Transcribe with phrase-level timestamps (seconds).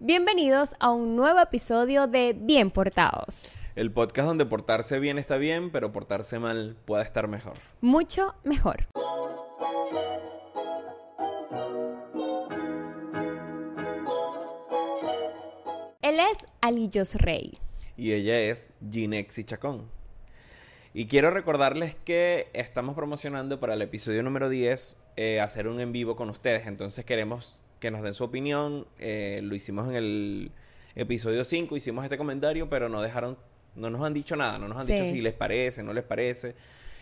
[0.00, 3.60] Bienvenidos a un nuevo episodio de Bien Portados.
[3.74, 7.54] El podcast donde portarse bien está bien, pero portarse mal puede estar mejor.
[7.80, 8.86] Mucho mejor.
[16.00, 17.58] Él es Alillos Rey.
[17.96, 19.90] Y ella es Ginexi Chacón.
[20.94, 25.90] Y quiero recordarles que estamos promocionando para el episodio número 10 eh, hacer un en
[25.90, 26.68] vivo con ustedes.
[26.68, 28.86] Entonces queremos que nos den su opinión.
[28.98, 30.52] Eh, lo hicimos en el
[30.94, 33.38] episodio 5, hicimos este comentario, pero no dejaron,
[33.74, 36.54] no nos han dicho nada, no nos han dicho si les parece, no les parece.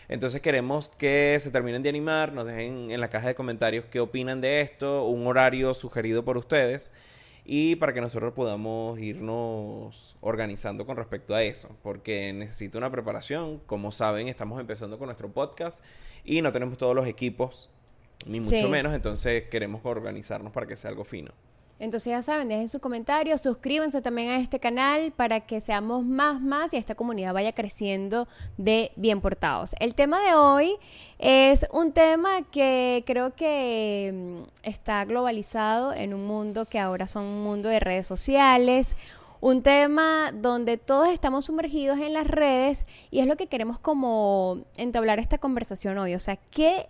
[0.09, 3.99] Entonces queremos que se terminen de animar, nos dejen en la caja de comentarios qué
[4.01, 6.93] opinan de esto, un horario sugerido por ustedes
[7.45, 13.61] y para que nosotros podamos irnos organizando con respecto a eso, porque necesita una preparación,
[13.67, 15.85] como saben, estamos empezando con nuestro podcast
[16.25, 17.71] y no tenemos todos los equipos,
[18.27, 18.67] ni mucho Sí.
[18.67, 21.33] menos, entonces queremos organizarnos para que sea algo fino.
[21.79, 26.41] Entonces ya saben, dejen sus comentarios, suscríbanse también a este canal para que seamos más,
[26.41, 29.75] más y esta comunidad vaya creciendo de bien portados.
[29.79, 30.73] El tema de hoy
[31.19, 37.25] es un tema que creo que mm, está globalizado en un mundo que ahora son
[37.25, 38.97] un mundo de redes sociales.
[39.43, 44.65] Un tema donde todos estamos sumergidos en las redes y es lo que queremos como
[44.79, 46.15] entablar esta conversación hoy.
[46.15, 46.89] O sea, ¿qué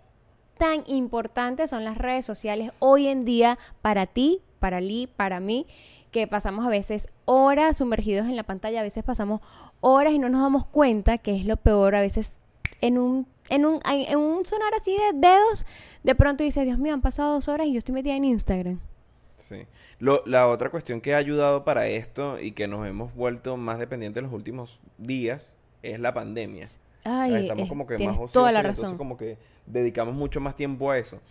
[0.57, 5.65] tan importantes son las redes sociales hoy en día para ti, para Lee, para mí,
[6.11, 9.41] que pasamos a veces horas sumergidos en la pantalla, a veces pasamos
[9.81, 12.37] horas y no nos damos cuenta, que es lo peor, a veces
[12.81, 15.65] en un, en un, en un sonar así de dedos,
[16.03, 18.79] de pronto dices, Dios mío, han pasado dos horas y yo estoy metida en Instagram.
[19.37, 19.65] Sí.
[19.99, 23.77] Lo- la otra cuestión que ha ayudado para esto y que nos hemos vuelto más
[23.77, 26.65] dependientes en los últimos días es la pandemia.
[27.03, 28.97] Ay, Estamos eh, como que tienes más ociosos toda la y entonces razón.
[28.97, 31.21] como que dedicamos mucho más tiempo a eso.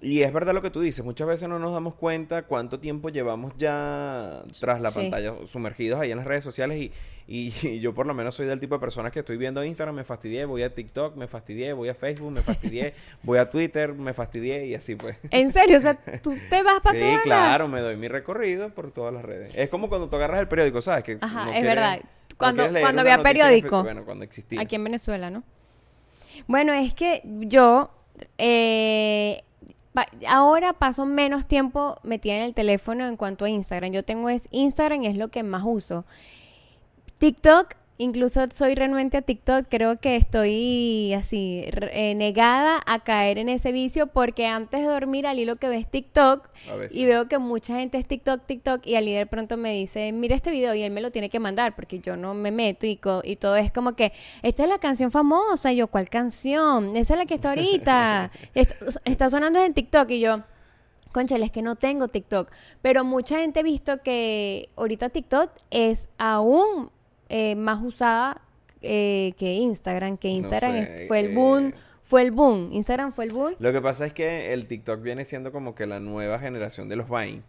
[0.00, 3.08] Y es verdad lo que tú dices, muchas veces no nos damos cuenta cuánto tiempo
[3.10, 4.98] llevamos ya tras la Sí.
[4.98, 6.92] pantalla, sumergidos ahí en las redes sociales y,
[7.28, 9.94] y- y yo por lo menos soy del tipo de personas que estoy viendo Instagram,
[9.94, 13.92] me fastidié, voy a TikTok, me fastidié, voy a Facebook, me fastidié, voy a Twitter,
[13.94, 15.16] me fastidié y así pues.
[15.30, 18.08] En serio, o sea, tú te vas para Sí, todas las- claro, me doy mi
[18.08, 19.52] recorrido por todas las redes.
[19.54, 21.04] Es como cuando tú agarras el periódico, ¿sabes?
[21.04, 22.00] Que Ajá, no es verdad.
[22.36, 23.82] Cuando- cuando había periódico.
[23.82, 24.60] Bueno, cuando existía.
[24.60, 25.42] Aquí en Venezuela, ¿no?
[26.46, 27.90] Bueno, es que yo
[28.38, 29.42] eh,
[29.92, 33.92] pa- ahora paso menos tiempo metida en el teléfono en cuanto a Instagram.
[33.92, 36.04] Yo tengo es Instagram y es lo que más uso.
[37.18, 39.66] TikTok, incluso soy renuente a TikTok.
[39.68, 45.26] Creo que estoy así eh, negada a caer en ese vicio porque antes de dormir
[45.26, 46.48] Ali lo que ve es TikTok
[46.90, 50.34] y veo que mucha gente es TikTok, TikTok y Ali de pronto me dice, mira
[50.34, 52.96] este video y él me lo tiene que mandar porque yo no me meto y,
[52.96, 54.12] todo es como que,
[54.42, 56.96] esta es la canción famosa y yo, ¿cuál canción?
[56.96, 58.30] Esa es la que está ahorita.
[58.54, 58.74] Est-
[59.04, 60.42] está sonando en TikTok y yo...
[61.12, 62.50] Conchale, es que no tengo TikTok.
[62.80, 66.90] Pero mucha gente ha visto que ahorita TikTok es aún
[67.32, 68.40] eh, más usada
[68.82, 70.16] eh, que Instagram.
[70.18, 71.72] Que No Instagram sé, fue el eh, boom.
[72.04, 72.70] Fue el boom.
[72.72, 73.54] Instagram fue el boom.
[73.58, 76.96] Lo que pasa es que el TikTok viene siendo como que la nueva generación de
[76.96, 77.42] los Vine.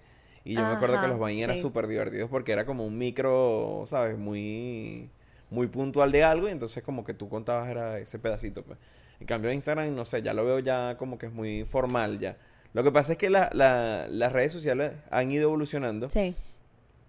[0.46, 3.84] Y yo me acuerdo que los Vine eran súper divertidos porque era como un micro,
[3.88, 4.18] ¿sabes?
[4.18, 5.10] Muy,
[5.50, 8.64] muy puntual de algo y entonces como que tú contabas era ese pedacito.
[8.64, 8.78] Pues.
[9.20, 12.38] En cambio Instagram, no sé, ya lo veo ya como que es muy formal ya.
[12.74, 16.36] Lo que pasa es que la- la- las redes sociales han ido evolucionando Sí.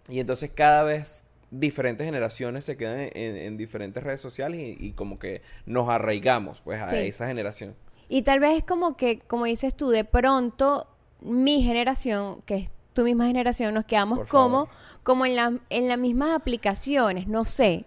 [0.09, 1.25] y entonces cada vez
[1.59, 6.61] diferentes generaciones se quedan en, en diferentes redes sociales y, y como que nos arraigamos
[6.63, 6.97] pues a Sí.
[6.97, 7.75] esa generación.
[8.09, 10.87] Y tal vez es como que, como dices tú, de pronto
[11.21, 14.69] mi generación, que es tu misma generación, nos quedamos como,
[15.03, 17.87] como en, la, en las mismas aplicaciones, no sé.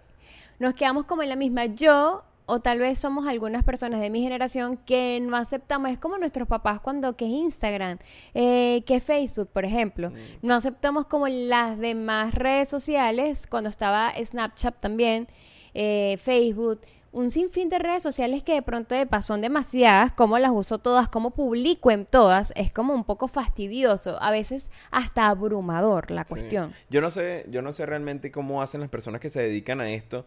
[0.58, 1.66] Nos quedamos como en la misma.
[1.66, 6.16] Yo, o tal vez somos algunas personas de mi generación que no aceptamos, es como
[6.18, 7.98] nuestros papás cuando, que es Instagram,
[8.34, 10.10] eh, que es Facebook, por ejemplo.
[10.42, 15.28] No aceptamos como las demás redes sociales, cuando estaba Snapchat también,
[15.74, 16.80] eh, Facebook,
[17.12, 20.78] un sinfín de redes sociales que de pronto de paso son demasiadas, cómo las uso
[20.78, 26.24] todas, cómo publico en todas, es como un poco fastidioso, a veces hasta abrumador la
[26.24, 26.30] Sí.
[26.30, 26.72] cuestión.
[26.90, 29.90] Yo no sé, yo no sé realmente cómo hacen las personas que se dedican a
[29.90, 30.26] esto,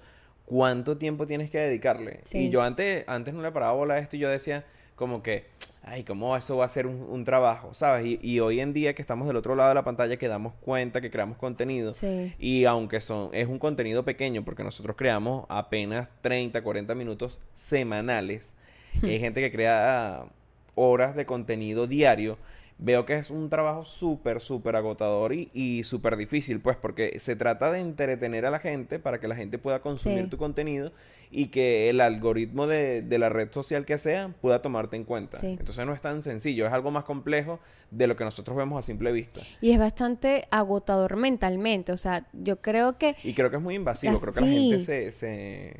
[0.52, 2.20] cuánto tiempo tienes que dedicarle.
[2.26, 2.40] Sí.
[2.40, 4.66] Y yo antes, antes no le paraba bola a esto y yo decía
[4.98, 5.46] como que,
[5.82, 7.74] ay, ¿cómo eso va a ser un, un trabajo?
[7.74, 8.06] ¿Sabes?
[8.06, 10.54] Y, y hoy en día que estamos del otro lado de la pantalla que damos
[10.60, 11.94] cuenta que creamos contenido.
[11.94, 12.34] Sí.
[12.38, 18.54] Y aunque son, es un contenido pequeño, porque nosotros creamos apenas 30, 40 minutos semanales,
[19.02, 20.26] hay gente que crea
[20.76, 22.38] horas de contenido diario.
[22.84, 27.36] Veo que es un trabajo súper, súper agotador y, y súper difícil, pues, porque se
[27.36, 30.30] trata de entretener a la gente para que la gente pueda consumir Sí.
[30.32, 30.92] tu contenido
[31.30, 35.38] y que el algoritmo de, de la red social que sea pueda tomarte en cuenta.
[35.38, 35.56] Sí.
[35.60, 37.60] Entonces no es tan sencillo, es algo más complejo
[37.92, 39.42] de lo que nosotros vemos a simple vista.
[39.62, 41.92] Y es bastante agotador mentalmente.
[41.92, 44.80] O sea, yo creo que Y creo que es muy invasivo, creo que la gente
[44.80, 45.76] se, se,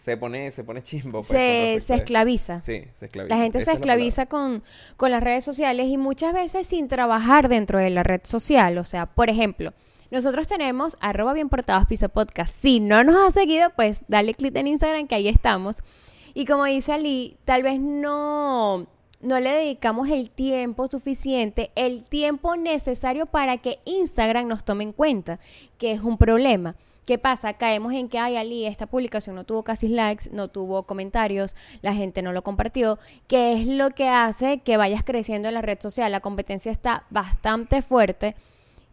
[0.00, 1.22] se pone, se pone chimbo.
[1.22, 2.62] pues, se, esclaviza.
[2.62, 3.36] Sí, se esclaviza.
[3.36, 4.62] La gente Esa se es esclaviza con,
[4.96, 8.78] con las redes sociales y muchas veces sin trabajar dentro de la red social.
[8.78, 9.74] O sea, por ejemplo,
[10.10, 12.54] nosotros tenemos arroba bien portados piso podcast.
[12.62, 15.76] Si no nos has seguido, pues dale clic en Instagram que ahí estamos.
[16.32, 18.86] Y como dice Ali, tal vez no,
[19.20, 24.92] no le dedicamos el tiempo suficiente, el tiempo necesario para que Instagram nos tome en
[24.92, 25.38] cuenta,
[25.76, 26.74] que es un problema.
[27.06, 27.54] ¿Qué pasa?
[27.54, 31.94] Caemos en que, ay, Ali, esta publicación no tuvo casi likes, no tuvo comentarios, la
[31.94, 35.78] gente no lo compartió, que es lo que hace que vayas creciendo en la red
[35.80, 36.12] social.
[36.12, 38.36] La competencia está bastante fuerte.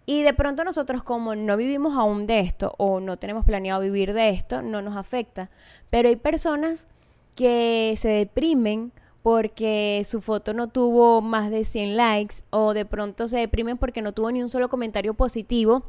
[0.06, 4.14] Y de pronto nosotros como no vivimos aún de esto o no tenemos planeado vivir
[4.14, 5.52] de esto, no nos afecta.
[5.90, 6.88] Pero hay personas
[7.36, 13.28] que se deprimen porque su foto no tuvo más de 100 likes o de pronto
[13.28, 15.84] se deprimen porque no tuvo ni un solo comentario positivo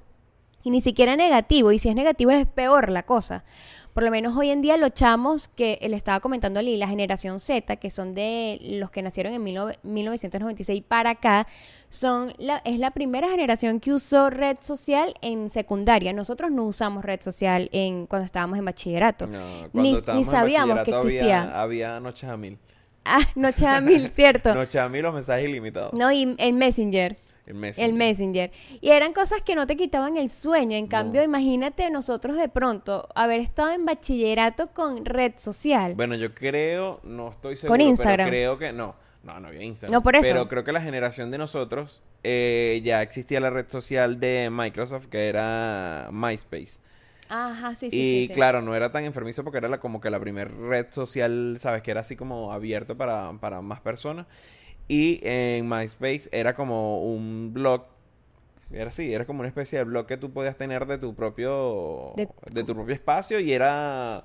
[0.63, 1.73] y ni siquiera negativo.
[1.73, 3.45] Y si es negativo es peor la cosa.
[3.95, 7.41] Por lo menos hoy en día los chamos que le estaba comentando Ali, la generación
[7.41, 11.49] Z, que son de los que nacieron en 19- 1996 para acá,
[11.89, 16.13] son la, es la primera generación que usó red social en secundaria.
[16.13, 19.27] Nosotros no usamos red social en cuando estábamos en bachillerato.
[19.27, 19.41] No,
[19.73, 21.43] ni, ni estábamos en sabíamos que existía.
[21.43, 22.59] Había, había noches a mil.
[23.05, 24.55] Ah, Noche a Mil, ¿cierto?
[24.55, 25.95] Noches a mil los mensajes ilimitados.
[25.95, 27.17] No, y el Messenger.
[27.49, 27.91] El Messenger.
[27.91, 28.51] El Messenger.
[28.81, 30.77] Y eran cosas que no te quitaban el sueño.
[30.77, 35.95] En cambio, imagínate nosotros de pronto haber estado en bachillerato con red social.
[35.95, 38.29] Bueno, yo creo, no estoy seguro, Instagram.
[38.29, 38.95] pero creo que no.
[39.23, 39.93] No, no había Instagram.
[39.93, 40.29] No, por eso.
[40.29, 45.07] Pero creo que la generación de nosotros eh, ya existía la red social de Microsoft
[45.07, 46.81] que era MySpace.
[47.29, 48.35] Ajá, sí, sí, y sí, sí.
[48.35, 51.83] claro, no era tan enfermizo porque era la, como que la primera red social, ¿sabes?
[51.83, 54.27] Que era así como abierto para, para más personas.
[54.89, 57.85] Y en MySpace era como un blog.
[58.71, 62.13] Era así, era como una especie de blog que tú podías tener de tu propio.
[62.17, 63.41] De- De, tu propio espacio.
[63.41, 64.25] Y era.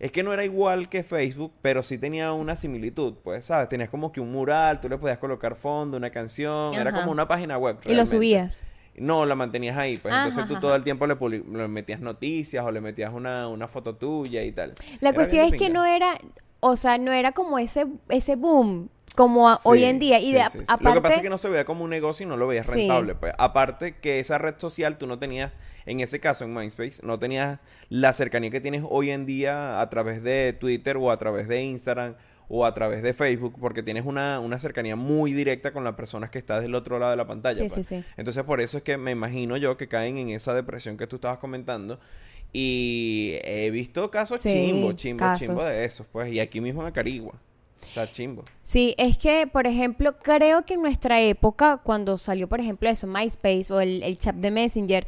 [0.00, 3.68] Es que no era igual que Facebook, pero sí tenía una similitud, pues, ¿sabes?
[3.68, 7.00] Tenías como que un mural, tú le podías colocar fondo, una canción, era Ajá.
[7.00, 7.76] como una página web.
[7.84, 8.16] Y lo realmente.
[8.16, 8.62] subías.
[8.96, 10.60] No, la mantenías ahí, pues Ajá, entonces tú ajá.
[10.60, 14.52] todo el tiempo le, le metías noticias o le metías una, una foto tuya y
[14.52, 14.74] tal.
[15.00, 16.18] La Era cuestión es que no era,
[16.60, 20.18] o sea, no era como ese, ese boom como a- hoy Sí, en día.
[20.20, 20.64] Y sí, de, sí, sí.
[20.68, 22.46] aparte, Lo que pasa es que no se veía como un negocio y no lo
[22.46, 22.72] veías Sí.
[22.72, 23.34] rentable, pues.
[23.36, 25.52] Aparte que esa red social tú no tenías,
[25.84, 27.58] en ese caso en MySpace, no tenías
[27.90, 31.62] la cercanía que tienes hoy en día a través de Twitter o a través de
[31.62, 32.14] Instagram
[32.50, 36.30] o a través de Facebook, porque tienes una, una cercanía muy directa con las personas
[36.30, 37.62] que estás del otro lado de la pantalla.
[37.62, 37.86] Sí, pues.
[37.86, 38.04] sí, sí.
[38.16, 41.16] Entonces por eso es que me imagino yo que caen en esa depresión que tú
[41.16, 41.98] estabas comentando.
[42.52, 45.70] Y he visto casos Sí, chimbo, chimbo, chimbo casos.
[45.70, 46.32] de esos, pues.
[46.32, 47.34] Y aquí mismo en Acarigua.
[47.92, 48.44] Sea, chimbo.
[48.62, 53.06] Sí, es que, por ejemplo, creo que en nuestra época, cuando salió, por ejemplo, eso,
[53.06, 55.06] MySpace o el, el chat de Messenger,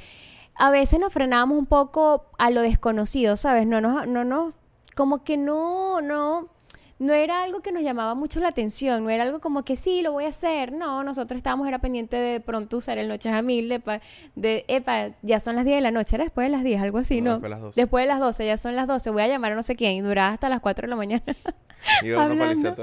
[0.55, 3.67] a veces nos frenábamos un poco a lo desconocido, ¿sabes?
[3.67, 4.55] No nos, no nos,
[4.94, 6.49] como que no, no,
[7.00, 10.02] no era algo que nos llamaba mucho la atención, no era algo como que sí,
[10.02, 13.41] lo voy a hacer, no, nosotros estábamos, era pendiente de, pronto usar el Noches a
[13.41, 14.00] Mil, de,
[14.37, 16.99] de, epa, ya son las 10 de la noche, era después de las 10, algo
[16.99, 17.41] así, No, ¿no?
[17.41, 17.81] después de las 12.
[17.81, 19.93] Después de las 12, ya son las 12, voy a llamar a no sé quién,
[19.93, 21.23] y duraba hasta las 4 de la mañana.
[22.05, 22.76] Uno Hablando.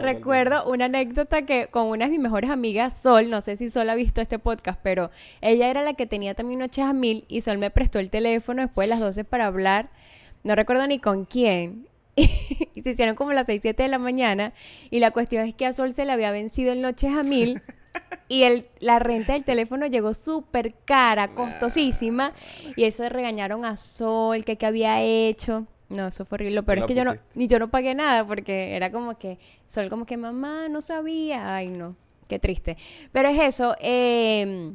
[0.00, 3.90] Recuerdo una anécdota que con una de mis mejores amigas, Sol, no sé si Sol
[3.90, 5.10] ha visto este podcast, pero
[5.42, 8.62] ella era la que tenía también noches a mil y Sol me prestó el teléfono
[8.62, 9.90] después de las 12 para hablar,
[10.42, 11.86] no recuerdo ni con quién.
[12.74, 14.52] y se hicieron como las 6, 7 de la mañana
[14.90, 17.62] y la cuestión es que a Sol se le había vencido el noches a mil
[18.28, 22.32] y el, la renta del teléfono llegó súper cara, costosísima
[22.76, 25.66] y eso de regañaron a Sol, que qué había hecho.
[25.88, 26.62] No, eso fue horrible.
[26.62, 29.88] Pero es que yo no, ni yo no pagué nada porque era como que, Sol
[29.88, 31.54] como que mamá no sabía.
[31.54, 31.96] Ay, no,
[32.28, 32.76] qué triste.
[33.10, 34.74] Pero es eso, eh,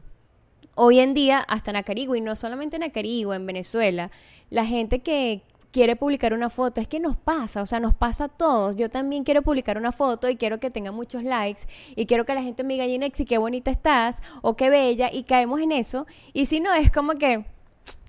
[0.76, 4.10] hoy en día, hasta en Acarigua, y no solamente en Acarigua, en Venezuela,
[4.50, 8.25] la gente que quiere publicar una foto, es que nos pasa, o sea, nos pasa
[8.25, 8.77] a todos.
[8.77, 11.62] Yo también quiero publicar una foto y quiero que tenga muchos likes
[11.96, 15.24] y quiero que la gente me diga, Ginexi, qué bonita estás o qué bella y
[15.24, 16.06] caemos en eso.
[16.32, 17.44] Y si no, es como que,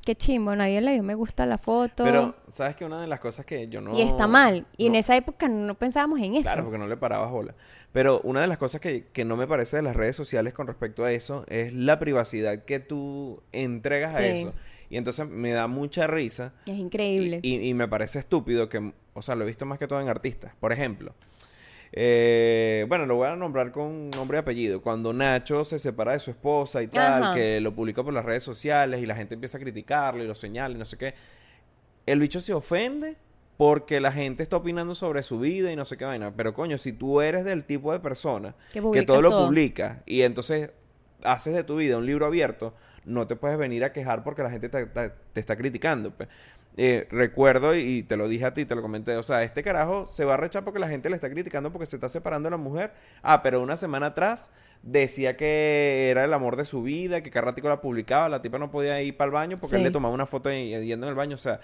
[0.05, 2.05] qué chimbo, nadie le dio me gusta a la foto.
[2.05, 3.97] Pero, ¿sabes que Una de las cosas que yo no...
[3.99, 4.67] y está mal.
[4.77, 6.43] Y en esa época no pensábamos en eso.
[6.43, 7.55] Claro, porque no le parabas bola.
[7.93, 10.67] Pero una de las cosas que, que no me parece de las redes sociales con
[10.67, 14.53] respecto a eso es la privacidad que tú entregas a eso.
[14.95, 16.53] Y entonces me da mucha risa.
[16.67, 17.41] Es increíble.
[17.43, 20.01] Y, y- y me parece estúpido que, o sea, lo he visto más que todo
[20.01, 20.53] en artistas.
[20.61, 21.15] Por ejemplo,
[21.97, 24.83] Eh, bueno, lo voy a nombrar con nombre y apellido.
[24.83, 27.35] Cuando Nacho se separa de su esposa y tal, Ajá.
[27.35, 30.35] que lo publicó por las redes sociales y la gente empieza a criticarlo y lo
[30.35, 31.15] señala y no sé qué.
[32.07, 33.17] El bicho se ofende
[33.57, 36.33] porque la gente está opinando sobre su vida y no sé qué vaina.
[36.37, 40.71] Pero coño, si tú eres del tipo de persona Que todo lo publica y entonces
[41.23, 42.75] haces de tu vida un libro abierto,
[43.05, 46.11] no te puedes venir a quejar porque la gente te, te- te está criticando.
[46.13, 46.29] pues.
[46.77, 50.09] Eh, recuerdo, y te lo dije a ti, te lo comenté, o sea, este carajo
[50.09, 52.51] se va a rechar porque la gente le está criticando porque se está separando de
[52.51, 52.93] la mujer.
[53.23, 54.51] Ah, pero una semana atrás
[54.83, 58.59] decía que era el amor de su vida, que cada ratico la publicaba, la tipa
[58.59, 61.11] no podía ir para el baño porque él le tomaba una foto y- yendo en
[61.11, 61.61] el baño, o sea...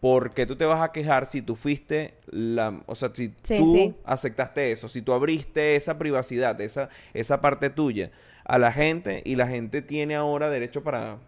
[0.00, 2.82] ¿Por qué tú te vas a quejar si tú fuiste la...
[2.86, 3.94] O sea, si Sí, tú sí.
[4.04, 8.10] aceptaste eso, si tú abriste esa privacidad, esa, esa parte tuya
[8.46, 11.18] a la gente y la gente tiene ahora derecho para...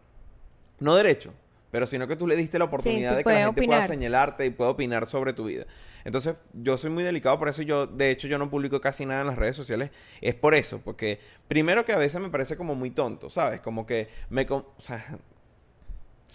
[0.80, 1.32] No derecho,
[1.72, 4.46] pero sino que tú le diste la oportunidad sí, de que la gente pueda señalarte
[4.46, 5.66] y pueda opinar sobre tu vida.
[6.04, 7.62] Entonces, yo soy muy delicado por eso.
[7.62, 9.90] Yo, de hecho, yo no publico casi nada en las redes sociales.
[10.20, 13.60] Es por eso, porque primero que a veces me parece como muy tonto, ¿sabes?
[13.60, 14.46] Como que me...
[14.46, 15.04] con- O sea,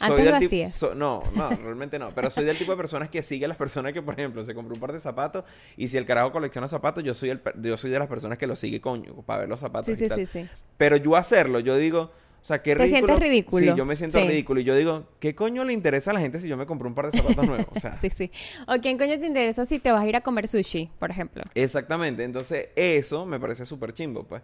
[0.02, 0.74] Antes lo hacías.
[0.76, 2.10] so- no, no, realmente no.
[2.12, 4.54] Pero soy del tipo de personas que sigue a las personas que, por ejemplo, se
[4.56, 5.44] compró un par de zapatos
[5.78, 8.48] y si el carajo colecciona zapatos, yo soy el, yo soy de las personas que
[8.48, 10.20] lo sigue, coño, para ver los zapatos Sí, y sí, tal.
[10.20, 10.48] sí, sí.
[10.78, 12.00] Pero yo hacerlo, yo digo,
[12.42, 13.08] o sea, qué Te ridículo.
[13.14, 13.72] sientes ridículo.
[13.72, 14.28] Sí, yo me siento Sí.
[14.28, 16.88] ridículo y yo digo, ¿qué coño le interesa a la gente si yo me compré
[16.90, 17.68] un par de zapatos nuevos?
[17.74, 18.32] O sea, Sí, sí.
[18.68, 21.44] ¿O quién coño te interesa si te vas a ir a comer sushi, por ejemplo?
[21.56, 22.24] exactamente.
[22.24, 24.42] Entonces, eso me parece súper chimbo, pues.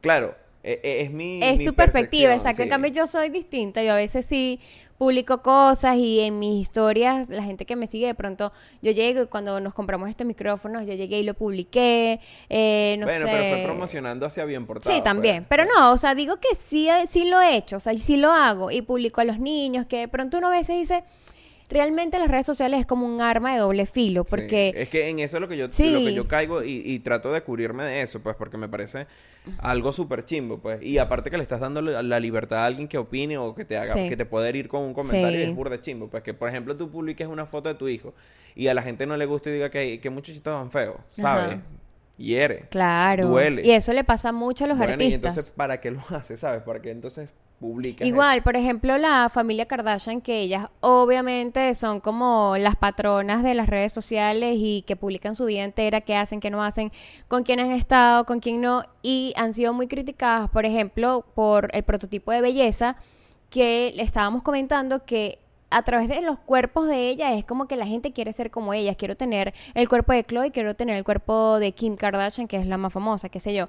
[0.00, 2.62] Claro, e- e- es mi Es mi tu perspectiva, exacto.
[2.62, 2.70] En sí.
[2.70, 3.82] cambio, yo soy distinta.
[3.82, 4.60] Yo a veces sí
[4.98, 8.52] publico cosas y en mis historias, la gente que me sigue, de pronto,
[8.82, 12.20] yo llego y cuando nos compramos estos micrófonos, yo llegué y lo publiqué.
[12.50, 13.32] eh, no bueno, sé.
[13.32, 14.94] pero fue promocionando hacia bien portado.
[14.94, 15.44] Sí, también.
[15.44, 15.48] pues.
[15.48, 18.30] Pero no, o sea, digo que sí, sí lo he hecho, o sea, sí lo
[18.30, 21.02] hago y publico a los niños, que de pronto uno a veces dice,
[21.70, 24.72] realmente las redes sociales es como un arma de doble filo, Sí, porque...
[24.76, 25.90] Es que en eso es lo que yo, Sí.
[25.90, 29.06] lo que yo caigo y, y trato de cubrirme de eso, pues, porque me parece
[29.58, 30.82] algo súper chimbo, pues.
[30.82, 33.78] Y aparte que le estás dando la, libertad a alguien que opine o que te
[33.78, 34.08] haga, Sí.
[34.08, 36.08] que te pueda herir con un comentario y es burda chimbo.
[36.08, 38.12] Pues que, por ejemplo, tú publiques una foto de tu hijo
[38.54, 41.44] y a la gente no le gusta y diga que, que muchachito tan feo, ¿sabes?
[41.54, 41.62] Ajá.
[42.18, 42.66] Hiere.
[42.70, 43.28] Claro.
[43.28, 43.64] Duele.
[43.66, 45.14] Y eso le pasa mucho a los Bueno, y artistas.
[45.36, 46.62] entonces, ¿para qué lo haces, sabes?
[46.62, 52.56] ¿Para qué entonces publicas Igual, por ejemplo, la familia Kardashian, que ellas obviamente son como
[52.58, 56.50] las patronas de las redes sociales y que publican su vida entera, qué hacen, qué
[56.50, 56.90] no hacen,
[57.28, 61.68] con quién han estado, con quién no, y han sido muy criticadas, por ejemplo, por
[61.72, 62.96] el prototipo de belleza
[63.50, 65.38] que le estábamos comentando que
[65.70, 68.74] a través de los cuerpos de ella es como que la gente quiere ser como
[68.74, 68.96] ellas.
[68.96, 72.66] Quiero tener el cuerpo de Chloe, quiero tener el cuerpo de Kim Kardashian, que es
[72.66, 73.68] la más famosa, qué sé yo.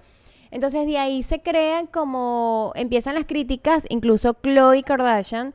[0.52, 5.54] Entonces de ahí se crean como empiezan las críticas, incluso Chloe Kardashian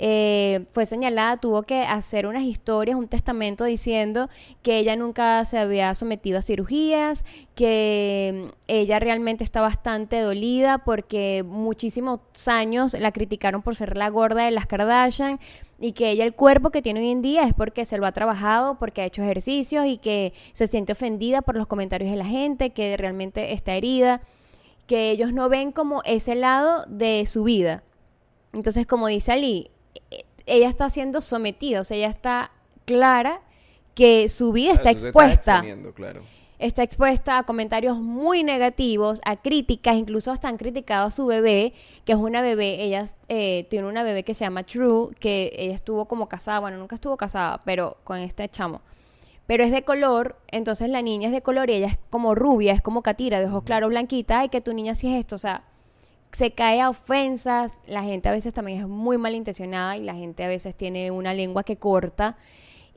[0.00, 4.30] eh, fue señalada, tuvo que hacer unas historias, un testamento diciendo
[4.62, 7.24] que ella nunca se había sometido a cirugías,
[7.56, 14.08] que mm, ella realmente está bastante dolida porque muchísimos años la criticaron por ser la
[14.08, 15.40] gorda de las Kardashian
[15.80, 18.12] y que ella el cuerpo que tiene hoy en día es porque se lo ha
[18.12, 22.24] trabajado, porque ha hecho ejercicios y que se siente ofendida por los comentarios de la
[22.24, 24.22] gente, que realmente está herida,
[24.88, 27.84] que ellos no ven como ese lado de su vida.
[28.52, 29.70] Entonces, como dice Ali,
[30.10, 32.50] eh, ella está siendo sometida, o sea, ella está
[32.86, 33.42] clara
[33.94, 35.64] que su vida está Claro, expuesta
[35.94, 36.22] claro.
[36.58, 41.74] está expuesta a comentarios muy negativos, a críticas, incluso hasta han criticado a su bebé,
[42.06, 45.74] que es una bebé, ella eh, tiene una bebé que se llama True, que ella
[45.74, 48.80] estuvo como casada, bueno, nunca estuvo casada, pero con este chamo.
[49.48, 52.74] Pero es de color, entonces la niña es de color y ella es como rubia,
[52.74, 55.38] es como catira, de ojos claros, blanquita, ay, que tu niña sí es esto, o
[55.38, 55.64] sea,
[56.32, 60.44] se cae a ofensas, la gente a veces también es muy malintencionada y la gente
[60.44, 62.36] a veces tiene una lengua que corta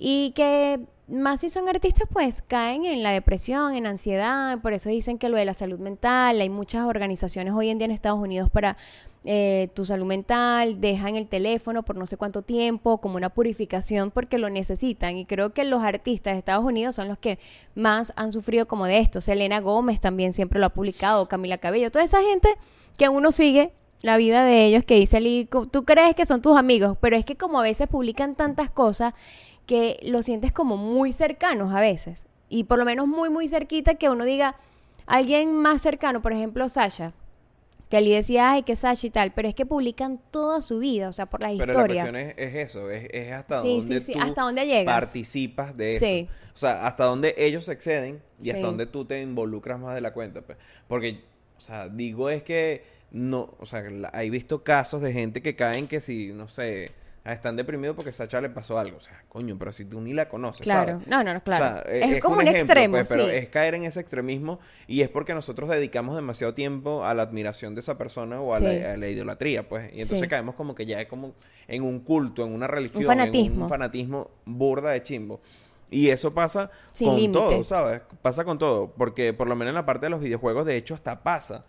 [0.04, 4.90] y que más si son artistas pues caen en la depresión, en ansiedad, por eso
[4.90, 8.20] dicen que lo de la salud mental, hay muchas organizaciones hoy en día en Estados
[8.20, 8.78] Unidos para
[9.26, 14.10] eh, tu salud mental, dejan el teléfono por no sé cuánto tiempo como una purificación
[14.10, 15.18] porque lo necesitan.
[15.18, 17.38] Y creo que los artistas de Estados Unidos son los que
[17.76, 21.92] más han sufrido como de esto, Selena Gómez también siempre lo ha publicado, Camila Cabello,
[21.92, 22.50] toda esa gente
[22.98, 26.98] que uno sigue la vida de ellos que dice tú crees que son tus amigos,
[27.00, 29.14] pero es que como a veces publican tantas cosas
[29.72, 32.26] que lo sientes como muy cercanos a veces.
[32.50, 34.58] Y por lo menos muy, muy cerquita que uno diga,
[35.06, 37.14] alguien más cercano, por ejemplo, Sasha,
[37.90, 41.08] que Ali decía, ay, que Sasha y tal, pero es que publican toda su vida,
[41.08, 42.04] o sea, por las Pero la historias.
[42.10, 44.94] cuestión es, es eso, es, es hasta Sí, dónde sí, sí, tú hasta dónde llegas.
[45.02, 46.06] participas de eso.
[46.06, 46.28] Sí.
[46.54, 48.66] O sea, hasta dónde ellos exceden y hasta Sí.
[48.68, 50.42] dónde tú te involucras más de la cuenta.
[50.42, 50.58] pues.
[50.90, 51.22] Porque,
[51.58, 55.56] o sea, digo es que no, o sea, la- he visto casos de gente que
[55.56, 56.92] caen que si, no sé,
[57.24, 58.98] están deprimidos porque Sacha le pasó algo.
[58.98, 61.08] O sea, coño, pero si tú ni la conoces, Claro, ¿sabes?
[61.08, 61.66] no, no, no, claro.
[61.82, 63.32] O sea, e- es, como un, ejemplo, extremo, pues, pero sí.
[63.32, 67.76] es caer en ese extremismo y es porque nosotros dedicamos demasiado tiempo a la admiración
[67.76, 68.64] de esa persona o a, Sí.
[68.66, 69.90] la, a la idolatría, pues.
[69.94, 70.28] Y entonces Sí.
[70.28, 71.34] caemos como que ya es como
[71.68, 73.56] en un culto, en una religión, fanatismo.
[73.58, 75.42] en un fanatismo burda de chimbo.
[75.94, 77.38] Y eso pasa Sin con límite.
[77.38, 78.02] todo, ¿sabes?
[78.22, 78.94] Pasa con todo.
[78.98, 81.66] Porque por lo menos en la parte de los videojuegos, de hecho, hasta pasa.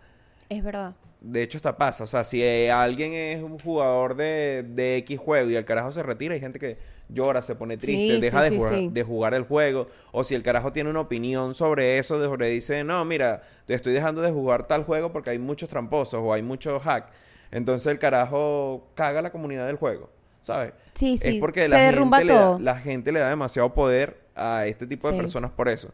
[0.57, 0.95] Es verdad.
[1.21, 2.03] De hecho, hasta pasa.
[2.03, 5.91] O sea, si eh, alguien es un jugador de, de X juego y el carajo
[5.91, 8.73] se retira, hay gente que llora, se pone triste, Sí, deja sí, de, sí, jugar,
[8.91, 9.87] de jugar el juego.
[10.11, 13.73] O si el carajo tiene una opinión sobre eso, de sobre dice, no, mira, te
[13.73, 17.07] estoy dejando de jugar tal juego porque hay muchos tramposos o hay muchos hack.
[17.51, 20.09] Entonces el carajo caga la comunidad del juego,
[20.41, 20.73] ¿sabes?
[20.95, 22.59] Sí, sí, Es porque se la derrumba gente, le da, todo.
[22.59, 25.93] la gente le da demasiado poder a este tipo de personas por eso.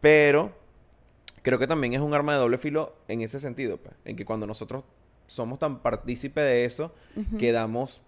[0.00, 0.52] Pero
[1.48, 4.26] creo que también es un arma de doble filo en ese sentido, pues, en que
[4.26, 4.84] cuando nosotros
[5.26, 6.92] somos tan partícipe de eso,
[7.38, 8.02] que damos,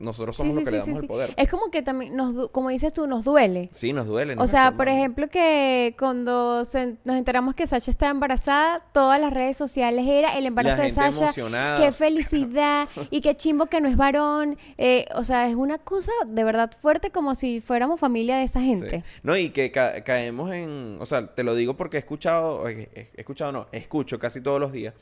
[0.00, 1.34] nosotros somos Sí, los sí, que le damos sí, el poder.
[1.36, 3.68] Es como que también, nos, como dices tú, nos duele.
[3.72, 4.32] Sí, nos duele.
[4.32, 8.82] O nos sea, hace por ejemplo, que cuando se- nos enteramos que Sasha estaba embarazada,
[8.92, 11.24] todas las redes sociales era el embarazo de Sasha.
[11.24, 11.78] emocionada.
[11.78, 14.56] Qué felicidad y qué chimbo que no es varón.
[14.78, 18.60] Eh, o sea, es una cosa de verdad fuerte como si fuéramos familia de esa
[18.60, 19.04] gente.
[19.22, 22.88] No, y que ca- caemos en, o sea, te lo digo porque he escuchado, he-
[22.94, 24.94] he escuchado no, escucho casi todos los días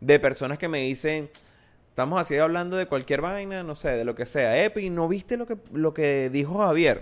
[0.00, 1.30] de personas que me dicen,
[1.96, 5.38] estamos así hablando de cualquier vaina, no sé, de lo que sea, Epi, ¿no viste
[5.38, 7.00] lo que, lo que dijo Javier?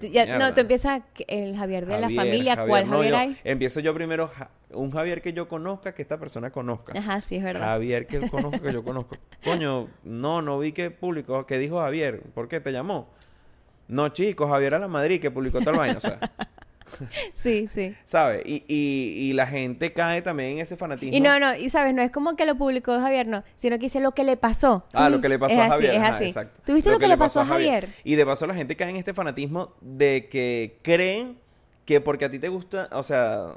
[0.00, 2.56] Ya- no, tú empiezas el Javier de la familia.
[2.56, 2.68] Javier.
[2.68, 3.36] ¿Cuál No, Javier yo- hay?
[3.44, 6.98] Empiezo yo primero, ja- un Javier que yo conozca, que esta persona conozca.
[6.98, 7.60] Ajá, sí, es verdad.
[7.66, 9.16] Javier que conozco, que yo conozco.
[9.44, 12.22] Coño, no, no vi que publicó, que dijo Javier.
[12.34, 13.08] ¿Por qué te llamó?
[13.86, 16.18] No, chicos, Javier a la Madrid que publicó tal vaina, o sea,
[17.34, 17.94] Sí, sí.
[18.04, 18.42] ¿sabes?
[18.44, 21.16] Y, y, y la gente cae también en ese fanatismo.
[21.16, 23.86] Y no, no, y sabes, no es como que lo publicó Javier, no, sino que
[23.86, 24.84] dice lo que le pasó.
[24.92, 25.94] Ah, lo que le pasó es a así, Javier.
[25.94, 26.24] Es ajá, así.
[26.24, 26.60] exacto.
[26.64, 27.88] ¿Tuviste lo, que, le pasó a Javier?
[28.04, 31.38] Y de paso la gente cae en este fanatismo de que creen
[31.84, 33.54] que porque a ti te gusta, o sea,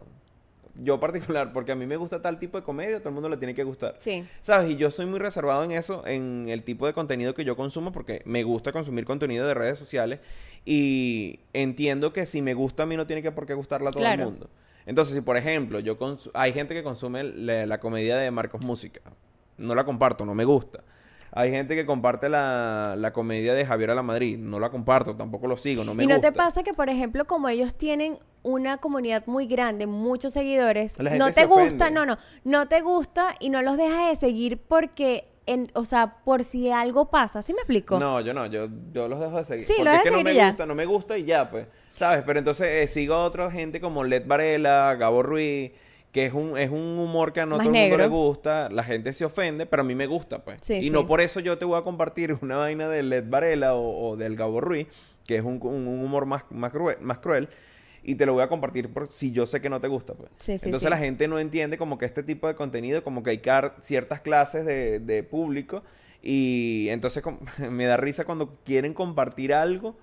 [0.83, 3.37] yo particular, porque a mí me gusta tal tipo de comedia, todo el mundo le
[3.37, 3.95] tiene que gustar.
[3.97, 4.25] Sí.
[4.41, 4.71] ¿Sabes?
[4.71, 7.91] Y yo soy muy reservado en eso, en el tipo de contenido que yo consumo,
[7.91, 10.19] porque me gusta consumir contenido de redes sociales
[10.65, 13.91] y entiendo que si me gusta a mí no tiene que por qué gustarle a
[13.91, 14.23] todo Claro.
[14.23, 14.49] el mundo.
[14.85, 15.97] Entonces, si por ejemplo, yo
[16.33, 19.01] hay gente que consume la, la comedia de Marcos Música,
[19.57, 20.83] no la comparto, no me gusta.
[21.37, 25.15] Hay gente que comparte la, la comedia de Javier a la Madrid, no la comparto,
[25.17, 26.31] tampoco lo sigo, no me ¿Y no gusta.
[26.31, 31.09] te pasa que, por ejemplo, como ellos tienen una comunidad muy grande, muchos seguidores, La
[31.11, 31.91] gente no se te gusta, ofende.
[31.91, 36.19] no, no, no te gusta y no los dejas de seguir porque, en, o sea,
[36.23, 37.99] por si algo pasa, ¿sí me explico?
[37.99, 39.65] No, yo no, yo, yo los dejo de seguir.
[39.65, 40.47] Sí, porque los es que de no me seguir y ya.
[40.47, 41.67] gusta, no me gusta y ya, pues.
[41.95, 42.23] ¿Sabes?
[42.25, 45.71] Pero entonces eh, sigo a otra gente como Led Varela, Gabo Ruiz,
[46.15, 48.69] que es un, es un humor que a no Más todo el mundo le gusta,
[48.69, 50.59] la gente se ofende, pero a mí me gusta, pues.
[50.61, 50.89] Sí, y sí.
[50.89, 54.15] no por eso yo te voy a compartir una vaina de Led Varela o, o
[54.15, 54.87] del Gabo Ruiz,
[55.27, 57.49] que es un, un- humor más, más, cruel, más cruel.
[58.01, 60.29] Y te lo voy a compartir por si yo sé que no te gusta, pues.
[60.37, 60.89] Sí, sí, Entonces sí.
[60.89, 63.41] la gente no entiende como que este tipo de contenido, como que hay
[63.81, 65.83] ciertas clases de, de público.
[66.23, 67.21] Y entonces
[67.69, 69.97] me da risa cuando quieren compartir algo,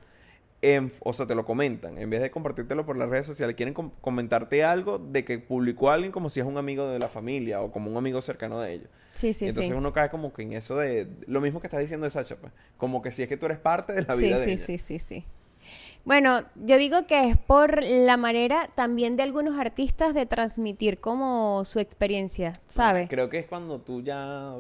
[0.63, 1.99] en- o sea, te lo comentan.
[1.99, 5.91] En vez de compartírtelo por las redes sociales, quieren com- comentarte algo de que publicó
[5.91, 8.73] alguien como si es un amigo de la familia o como un amigo cercano de
[8.75, 8.89] ellos.
[9.13, 9.77] Sí, sí, entonces sí.
[9.79, 11.07] uno cae como que en eso de...
[11.27, 12.53] Lo mismo que estás diciendo de Sacha, pues.
[12.79, 14.65] Como que si es que tú eres parte de la Sí, vida de sí, ella.
[14.67, 15.25] sí, sí, sí.
[16.05, 21.65] Bueno, yo digo que es por la manera también de algunos artistas de transmitir como
[21.65, 23.09] su experiencia, ¿sabes?
[23.09, 24.55] Creo que es cuando tú ya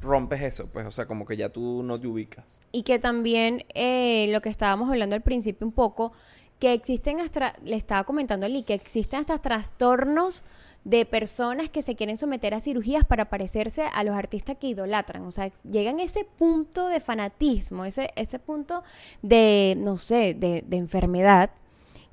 [0.00, 2.60] rompes eso, pues, o sea, como que ya tú no te ubicas.
[2.72, 6.12] Y que también eh, lo que estábamos hablando al principio un poco,
[6.58, 10.42] que existen hasta, le estaba comentando a Lee, que existen hasta trastornos
[10.84, 15.24] de personas que se quieren someter a cirugías para parecerse a los artistas que idolatran.
[15.26, 18.82] O sea, llegan a ese punto de fanatismo, ese, ese punto
[19.22, 21.50] de, no sé, de, de enfermedad,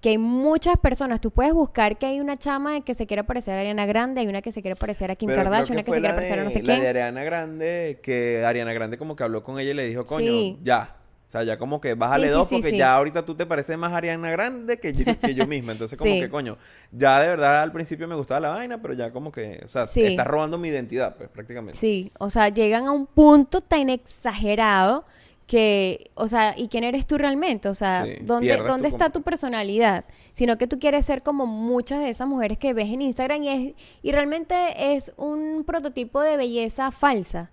[0.05, 1.19] que hay muchas personas.
[1.19, 4.27] Tú puedes buscar que hay una chama que se quiere parecer a Ariana Grande, hay
[4.27, 6.43] una que se quiere parecer a Kim Pero Kardashian, una que se quiere parecer a
[6.43, 6.81] no sé La quién.
[6.81, 10.29] de Ariana Grande, que Ariana Grande como que habló con ella y le dijo, coño,
[10.29, 10.59] Sí.
[10.61, 10.95] ya.
[11.27, 12.77] O sea, ya como que bájale Sí, sí, dos sí, porque sí.
[12.77, 15.71] ya ahorita tú te pareces más Ariana Grande que yo, que yo misma.
[15.71, 16.19] Entonces como Sí.
[16.19, 16.55] que, coño,
[16.91, 19.87] ya de verdad al principio me gustaba la vaina, pero ya como que, o sea,
[19.87, 20.05] Sí.
[20.05, 21.79] estás robando mi identidad, pues, prácticamente.
[21.79, 25.03] Sí, o sea, llegan a un punto tan exagerado
[25.47, 27.69] que, o sea, ¿y quién eres tú realmente?
[27.69, 30.05] O sea, Sí, ¿dónde, ¿dónde tu está tu personalidad?
[30.33, 33.49] Sino que tú quieres ser como muchas de esas mujeres que ves en Instagram y,
[33.49, 37.51] es, y realmente es un prototipo de belleza falsa,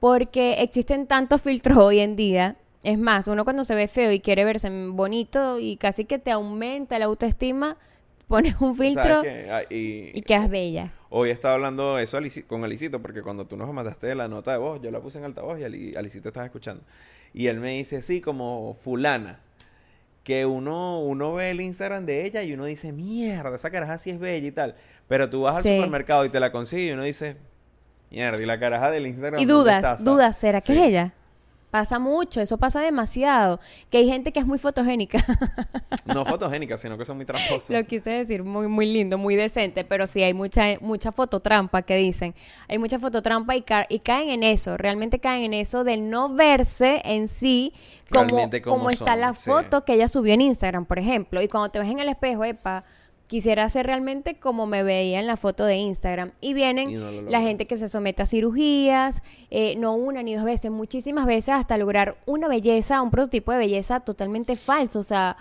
[0.00, 2.56] porque existen tantos filtros hoy en día.
[2.82, 6.30] Es más, uno cuando se ve feo y quiere verse bonito y casi que te
[6.30, 7.76] aumenta la autoestima,
[8.28, 9.22] pones un filtro.
[9.50, 10.92] Ah, y, y quedas bella.
[11.10, 14.80] Hoy estaba hablando eso con Alicito, porque cuando tú nos mandaste la nota de voz,
[14.82, 16.82] yo la puse en altavoz y Alicito estaba escuchando.
[17.36, 19.40] Y él me dice, sí, como fulana.
[20.24, 24.08] Que uno, uno ve el Instagram de ella y uno dice, mierda, esa caraja sí
[24.08, 24.74] es bella y tal.
[25.06, 27.36] Pero tú vas al supermercado y te la consigues y uno dice,
[28.10, 29.38] mierda, y la caraja del Instagram.
[29.38, 31.12] Y dudas, dudas, ¿será que es ella?
[31.76, 33.60] Pasa mucho, eso pasa demasiado.
[33.90, 35.22] Que hay gente que es muy fotogénica.
[36.06, 37.68] no fotogénica, sino que son muy tramposos.
[37.68, 41.96] Lo quise decir muy, muy lindo, muy decente, pero sí hay mucha, mucha fototrampa que
[41.96, 42.34] dicen.
[42.66, 47.02] Hay mucha fototrampa y, y caen en eso, realmente caen en eso de no verse
[47.04, 47.74] en sí
[48.10, 51.42] como, como, está la foto que ella subió en Instagram, por ejemplo.
[51.42, 52.84] Y cuando te ves en el espejo, epa
[53.26, 56.32] quisiera ser realmente como me veía en la foto de Instagram.
[56.40, 60.70] Y vienen la gente que se somete a cirugías, eh, no una ni dos veces,
[60.70, 65.00] muchísimas veces hasta lograr una belleza, un prototipo de belleza totalmente falso.
[65.00, 65.36] O sea,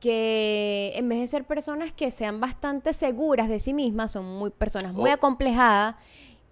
[0.00, 4.50] que en vez de ser personas que sean bastante seguras de sí mismas, son muy
[4.50, 5.96] personas muy acomplejadas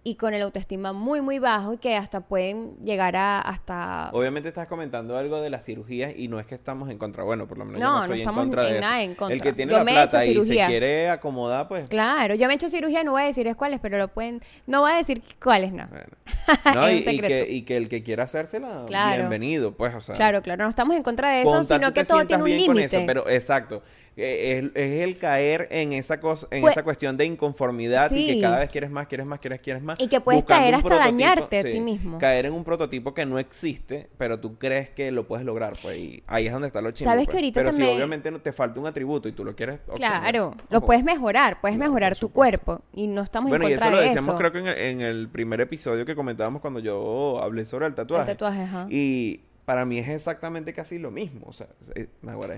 [0.09, 4.49] y con el autoestima muy muy bajo y que hasta pueden llegar a hasta obviamente
[4.49, 7.59] estás comentando algo de las cirugías y no es que estamos en contra bueno por
[7.59, 8.95] lo menos no, yo no estoy en contra de eso.
[8.95, 9.35] en contra.
[9.35, 11.89] el que tiene la plata y se quiere acomodar pues.
[11.89, 14.81] Claro yo me he hecho cirugía no voy a decir cuáles pero lo pueden no
[14.81, 15.87] voy a decir cuáles no.
[16.75, 20.15] No y, que, y, que, el que quiera hacérsela bienvenido pues o sea.
[20.15, 23.05] Claro claro no estamos en contra de eso sino que todo tiene un límite.
[23.07, 23.83] pero exacto
[24.19, 28.59] es, el caer en esa cosa, en pues, esa cuestión de inconformidad y que cada
[28.59, 30.01] vez quieres más, quieres más, quieres, quieres más.
[30.01, 32.19] Y que puedes caer hasta dañarte a ti mismo.
[32.19, 35.99] Caer en un prototipo que no existe, pero tú crees que lo puedes lograr, pues,
[35.99, 37.11] y ahí es donde está lo chingo.
[37.11, 37.37] Sabes que pues.
[37.37, 39.81] ahorita Pero si obviamente te falta un atributo y tú lo quieres.
[39.95, 42.81] claro, lo puedes mejorar, puedes mejorar tu cuerpo.
[42.93, 43.85] Y no estamos en contra de eso.
[43.85, 47.41] Bueno, y eso lo decíamos creo que en el, primer episodio que comentábamos cuando yo
[47.43, 48.31] hablé sobre el tatuaje.
[48.31, 48.87] El tatuaje, ajá.
[48.91, 51.45] Y para mí es exactamente casi lo mismo.
[51.47, 52.09] O sea, es,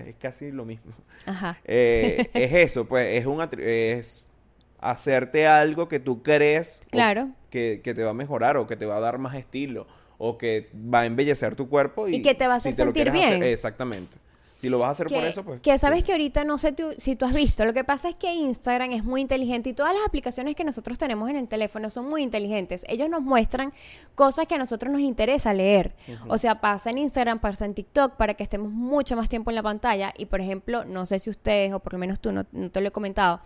[0.07, 0.93] es casi lo mismo.
[1.27, 1.59] Ajá.
[1.65, 4.23] Eh, es eso, pues, es un es
[4.79, 7.31] hacerte algo que tú crees claro.
[7.51, 10.71] que, te va a mejorar o que te va a dar más estilo o que
[10.73, 13.43] va a embellecer tu cuerpo y, que te va a hacer sentir bien.
[13.43, 14.17] exactamente.
[14.61, 15.63] Si lo vas a hacer por eso, pues.
[15.63, 17.65] Que sabes que ahorita no sé si tú has visto.
[17.65, 20.99] Lo que pasa es que Instagram es muy inteligente y todas las aplicaciones que nosotros
[20.99, 22.85] tenemos en el teléfono son muy inteligentes.
[22.87, 23.73] Ellos nos muestran
[24.15, 25.95] cosas que a nosotros nos interesa leer.
[26.29, 29.55] O sea, pasa en Instagram, pasa en TikTok para que estemos mucho más tiempo en
[29.55, 30.13] la pantalla.
[30.19, 32.83] Y por ejemplo, no sé si ustedes, o por lo menos tú, no, no te
[32.83, 33.41] lo he comentado,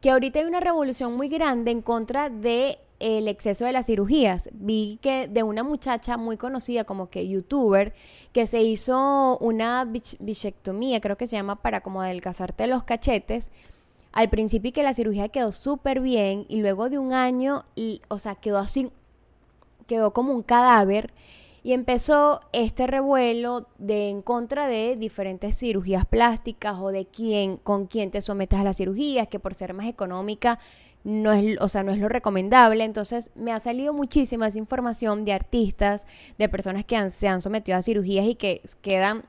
[0.00, 4.50] que ahorita hay una revolución muy grande en contra de el exceso de las cirugías.
[4.52, 7.94] Vi que de una muchacha muy conocida como que youtuber
[8.32, 13.50] que se hizo una bichectomía, creo que se llama para como adelgazarte los cachetes.
[14.12, 17.64] Al principio que la cirugía quedó súper bien y luego de un año,
[18.08, 18.90] o sea, quedó así,
[19.86, 21.12] quedó como un cadáver
[21.66, 27.86] y empezó este revuelo de en contra de diferentes cirugías plásticas o de quién, con
[27.86, 30.60] quién te sometes a las cirugías, que por ser más económica
[31.06, 32.82] no es, o sea, no es lo recomendable.
[32.82, 36.04] Entonces me ha salido muchísima esa información de artistas,
[36.36, 39.24] de personas que se han sometido a cirugías y que quedan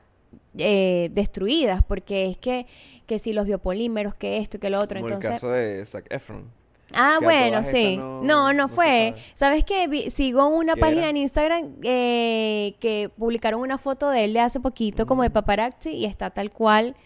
[0.56, 2.66] eh, destruidas, porque es que,
[3.06, 4.98] que si los biopolímeros, que esto, que lo otro.
[4.98, 5.30] Como entonces...
[5.30, 6.50] el caso de Zac Efron.
[6.92, 7.96] Ah, bueno, sí.
[7.96, 9.14] No, no, fue.
[9.34, 10.10] ¿Sabes qué?
[10.10, 15.06] Sigo una página en Instagram eh, que publicaron una foto de él de hace poquito,
[15.06, 16.96] como de paparazzi, y está tal cual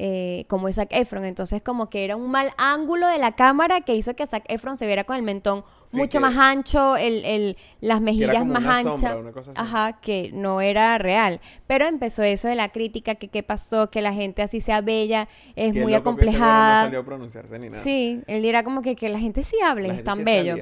[0.00, 1.24] eh, como Zac Efron.
[1.24, 4.78] Entonces, como que era un mal ángulo de la cámara que hizo que Zac Efron
[4.78, 9.16] se viera con el mentón mucho más ancho, el, el, las mejillas más anchas.
[9.56, 11.40] Ajá, que no era real.
[11.66, 15.28] Pero empezó eso de la crítica, que qué pasó, que la gente así sea bella,
[15.56, 16.82] es muy acomplejada.
[16.82, 17.82] No salió a pronunciarse ni nada.
[17.82, 20.58] Sí, él dirá como que, que la gente sí hable, es tan bello.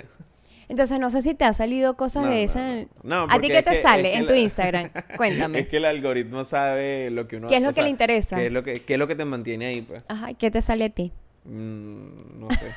[0.69, 2.87] Entonces, no sé si te ha salido cosas de esa.
[3.03, 4.91] No, ¿A ti qué te sale en tu Instagram?
[5.17, 5.59] Cuéntame.
[5.67, 7.49] Es que el algoritmo sabe lo que uno...
[7.49, 8.37] ¿Qué es lo que le interesa?
[8.37, 10.03] ¿qué es lo que, qué es lo que te mantiene ahí, pues?
[10.09, 11.13] Ajá, ¿qué te sale a ti?
[11.49, 12.73] Mm, no sé.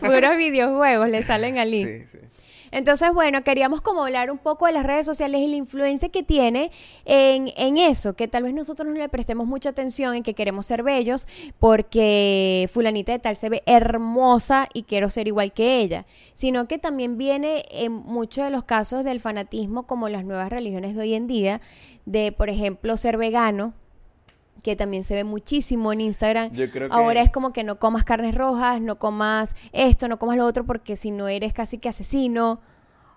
[0.00, 2.18] Puros videojuegos le salen a Sí, sí.
[2.72, 6.22] Entonces, bueno, queríamos como hablar un poco de las redes sociales y la influencia que
[6.22, 6.70] tiene
[7.04, 10.66] en, en eso, que tal vez nosotros no le prestemos mucha atención en que queremos
[10.66, 11.26] ser bellos
[11.58, 16.78] porque fulanita de tal se ve hermosa y quiero ser igual que ella, sino que
[16.78, 21.14] también viene en muchos de los casos del fanatismo como las nuevas religiones de hoy
[21.14, 21.60] en día,
[22.06, 23.74] de, por ejemplo, ser vegano,
[24.62, 26.52] que también se ve muchísimo en Instagram.
[26.90, 30.64] Ahora es como que no comas carnes rojas, no comas esto, no comas lo otro,
[30.64, 32.60] porque si no eres casi que asesino.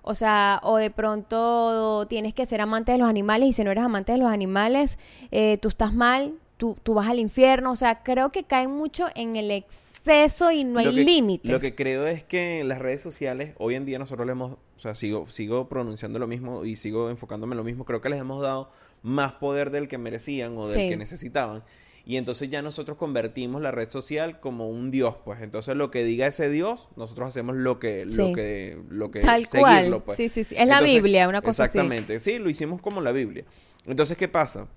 [0.02, 3.72] O sea, o de pronto tienes que ser amante de los animales y si no
[3.72, 4.98] eres amante de los animales,
[5.32, 7.72] eh, tú estás mal, tú, tú vas al infierno.
[7.72, 11.50] O sea, creo que caen mucho en el exceso y no hay límites.
[11.50, 14.52] Lo que creo es que en las redes sociales, hoy en día nosotros le hemos,
[14.54, 18.10] o sea, sigo, sigo pronunciando lo mismo y sigo enfocándome en lo mismo, creo que
[18.10, 18.72] les hemos dado
[19.04, 21.64] más poder del que merecían o del que necesitaban.
[22.06, 25.42] Y entonces ya nosotros convertimos la red social como un dios, pues.
[25.42, 28.18] Entonces lo que diga ese dios, nosotros hacemos lo que, Sí.
[28.30, 30.04] lo que, lo que Tal seguirlo, cual.
[30.04, 30.18] pues.
[30.18, 30.56] Sí, sí, sí.
[30.56, 31.78] Es la Entonces, Biblia, una cosa así.
[31.78, 32.20] Exactamente.
[32.20, 33.46] Sí, lo hicimos como la Biblia.
[33.86, 34.68] Entonces, ¿qué pasa?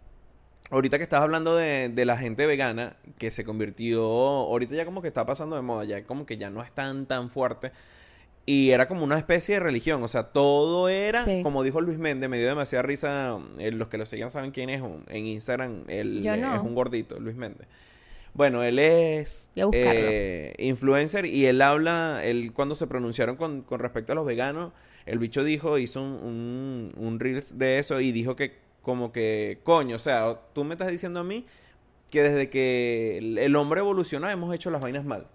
[0.71, 5.01] Ahorita que estás hablando de, de la gente vegana, que se convirtió, ahorita ya como
[5.03, 7.73] que está pasando de moda, ya como que ya no es tan, tan fuerte.
[8.49, 11.43] Y era como una especie de religión, o sea, todo era, Sí.
[11.43, 14.71] como dijo Luis Méndez, me dio demasiada risa, eh, los que lo sigan saben quién
[14.71, 16.55] es, un- en Instagram, él eh, no.
[16.55, 17.67] es un gordito, Luis Méndez.
[18.35, 24.13] Bueno, él es eh, influencer y él habla, él cuando se pronunciaron con, con respecto
[24.13, 24.73] a los veganos,
[25.07, 29.59] el bicho dijo, hizo un, un, un reels de eso y dijo que como que,
[29.65, 31.47] coño, o sea, tú me estás diciendo a mí
[32.13, 35.27] que desde que el, el hombre evolucionó hemos hecho las vainas mal.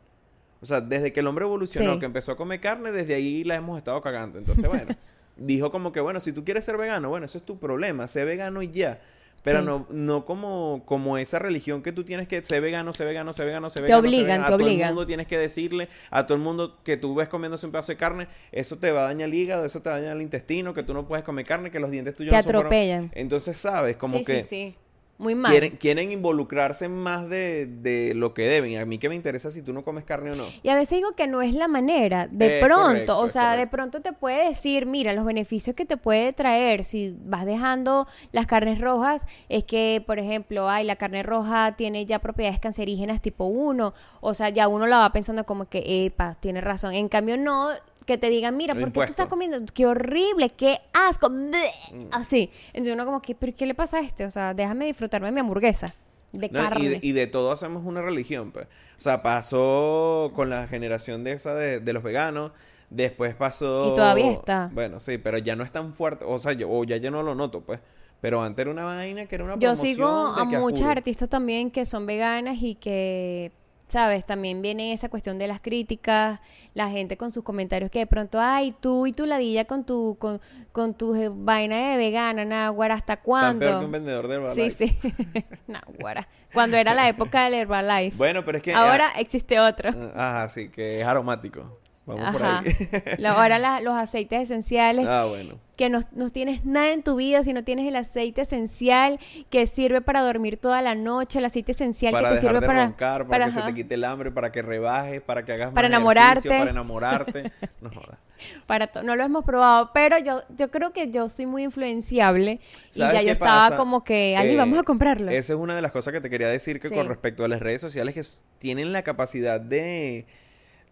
[0.62, 2.00] O sea, desde que el hombre evolucionó, Sí.
[2.00, 4.38] que empezó a comer carne, desde ahí la hemos estado cagando.
[4.38, 4.96] Entonces, bueno,
[5.38, 8.24] dijo como que, bueno, si tú quieres ser vegano, bueno, eso es tu problema, sé
[8.26, 9.02] vegano y ya.
[9.44, 9.66] Pero Sí.
[9.66, 13.48] no, no como, como esa religión que tú tienes que ser vegano, ser vegano, ser
[13.48, 14.02] vegano, ser Te vegano.
[14.04, 14.44] ser obligan, vegano.
[14.44, 14.90] te a todo obligan.
[14.90, 17.92] el mundo tienes que decirle, a todo el mundo que tú ves comiéndose un pedazo
[17.92, 20.22] de carne, eso te va a dañar el hígado, eso te va a dañar el
[20.22, 22.62] intestino, que tú no puedes comer carne, que los dientes tuyos Te no son fueron-
[22.68, 23.12] atropellan.
[23.16, 23.96] Entonces, ¿sabes?
[23.98, 24.76] Como sí, que sí, sí.
[25.22, 25.52] Muy mal.
[25.52, 28.78] quieren, quieren involucrarse más de, de lo que deben.
[28.80, 30.46] A mí que me interesa si tú no comes carne o no.
[30.64, 32.28] Y a veces digo que no es la manera.
[32.32, 35.86] De Es pronto, correcto, o sea, de pronto te puede decir, mira, los beneficios que
[35.86, 40.96] te puede traer si vas dejando las carnes rojas es que, por ejemplo, ay, la
[40.96, 43.94] carne roja tiene ya propiedades cancerígenas tipo 1.
[44.22, 46.94] O sea, ya uno la va pensando como que, epa, tiene razón.
[46.96, 47.70] En cambio, no
[48.12, 49.58] que te digan, mira, ¿por qué tú estás comiendo?
[49.74, 51.30] Qué horrible, qué asco.
[51.30, 52.08] bleh", Mm.
[52.12, 52.50] Así.
[52.68, 54.26] Entonces uno como que, ¿pero qué le pasa a este?
[54.26, 55.94] O sea, déjame disfrutarme de mi hamburguesa.
[56.32, 56.86] De No, carne.
[56.86, 58.68] y, de, y de todo hacemos una religión, pues.
[58.98, 62.52] O sea, pasó con la generación de esa de, de los veganos.
[62.90, 63.90] Después pasó.
[63.90, 64.70] Y todavía está.
[64.74, 66.26] Bueno, sí, pero ya no es tan fuerte.
[66.28, 67.80] O sea, yo, o ya yo no lo noto, pues.
[68.22, 71.28] Pero antes era una vaina que era una Yo promoción sigo de a muchas artistas
[71.28, 73.52] también que son veganas y que,
[73.92, 74.26] ¿sabes?
[74.26, 76.42] También viene esa cuestión de las críticas,
[76.74, 80.16] la gente con sus comentarios que de pronto, ay, tú y tu ladilla con tu,
[80.20, 80.40] con,
[80.72, 83.60] con tu vaina de vegana, Nahuara, ¿hasta Tan cuándo?
[83.66, 84.88] peor que un vendedor de Sí, Herbalife.
[84.88, 85.46] sí.
[85.68, 86.28] Nahuara.
[86.54, 88.18] Cuando era la época del Herbalife.
[88.18, 88.74] Bueno, pero es que.
[88.74, 89.90] Ahora existe otro.
[90.16, 91.80] Ah, Ajá, sí, que es aromático.
[92.06, 92.60] Vamos por Ajá.
[92.66, 93.16] ahí.
[93.20, 95.06] La- Ahora la- los aceites esenciales.
[95.08, 95.60] ah, bueno.
[95.78, 99.66] que no, no tienes nada en tu vida si no tienes el aceite esencial que
[99.66, 102.68] sirve para dormir toda la noche, el aceite esencial Para que te dejar sirve de
[102.68, 105.72] para, roncar, para, que se te quite el hambre, para que rebajes, para que hagas
[105.72, 106.30] Para más enamorarte.
[106.50, 107.52] ejercicio, para enamorarte.
[107.82, 108.20] No jodas.
[108.68, 112.60] para no lo hemos probado, pero yo yo creo que yo soy muy influenciable
[112.94, 113.76] y ¿Sabes ya yo estaba pasa?
[113.78, 115.32] como que, Ali, Eh, vamos a comprarlo.
[115.32, 116.96] Esa es una de las cosas que te quería decir que Sí.
[116.96, 118.22] con respecto a las redes sociales que
[118.60, 120.26] tienen la capacidad de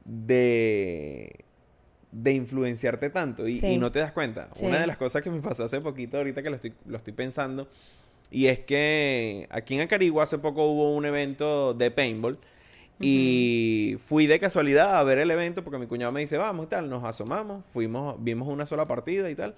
[0.10, 1.46] de
[2.12, 3.68] de influenciarte tanto y, Sí.
[3.68, 4.50] y no te das cuenta.
[4.56, 4.66] Sí.
[4.66, 7.14] Una de las cosas que me pasó hace poquito ahorita que lo estoy lo estoy
[7.14, 7.70] pensando
[8.32, 12.40] y es que aquí en Acarigua hace poco hubo un evento de paintball
[13.00, 16.70] y fui de casualidad a ver el evento porque mi cuñado me dice, vamos y
[16.70, 19.56] tal, nos asomamos, fuimos, vimos una sola partida y tal,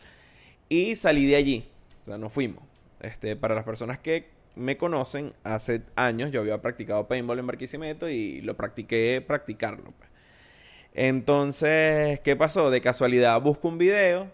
[0.70, 1.66] y salí de allí,
[2.02, 2.64] o sea, nos fuimos.
[3.00, 8.08] Este, para las personas que me conocen, hace años yo había practicado paintball en Barquisimeto
[8.10, 9.92] y lo practiqué practicarlo.
[9.98, 10.11] pues.
[10.94, 12.70] Entonces, ¿qué pasó?
[12.70, 14.28] De casualidad busco un video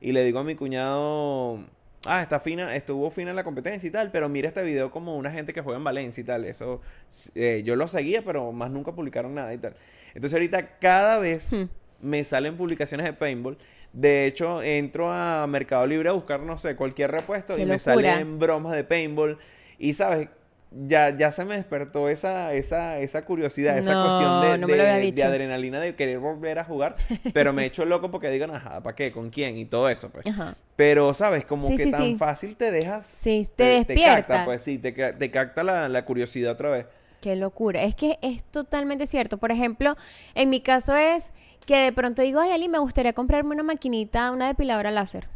[0.00, 1.60] y le digo a mi cuñado,
[2.06, 5.30] ah, está fina, estuvo fina la competencia y tal, pero mira este video como una
[5.30, 6.44] gente que juega en Valencia y tal.
[6.46, 6.80] Eso,
[7.34, 9.74] eh, yo lo seguía, pero más nunca publicaron nada y tal.
[10.14, 11.68] Entonces ahorita cada vez Hmm.
[12.00, 13.58] me salen publicaciones de paintball.
[13.92, 17.78] De hecho, entro a Mercado Libre a buscar, no sé, cualquier repuesto Qué y me
[17.78, 19.38] salen bromas de paintball.
[19.78, 20.28] Y sabes,
[20.72, 25.22] ya, ya se me despertó esa, esa, esa curiosidad, esa No, cuestión de, no de-
[25.24, 26.96] adrenalina de querer volver a jugar.
[27.32, 29.10] Pero me he hecho loco porque digan, ajá, ¿para qué?
[29.12, 29.56] ¿Con quién?
[29.56, 30.26] Y todo eso, pues.
[30.26, 30.56] Ajá.
[30.76, 31.44] Pero, ¿sabes?
[31.44, 32.16] Como Sí, que sí, tan sí.
[32.16, 33.06] fácil te dejas.
[33.06, 34.26] Sí, te despierta.
[34.26, 36.86] capta, pues sí, te, te capta la, la curiosidad otra vez.
[37.20, 37.82] Qué locura.
[37.82, 39.36] Es que es totalmente cierto.
[39.38, 39.96] Por ejemplo,
[40.34, 41.32] en mi caso es
[41.66, 45.28] que de pronto digo, ay, Ali, me gustaría comprarme una maquinita, una depiladora láser.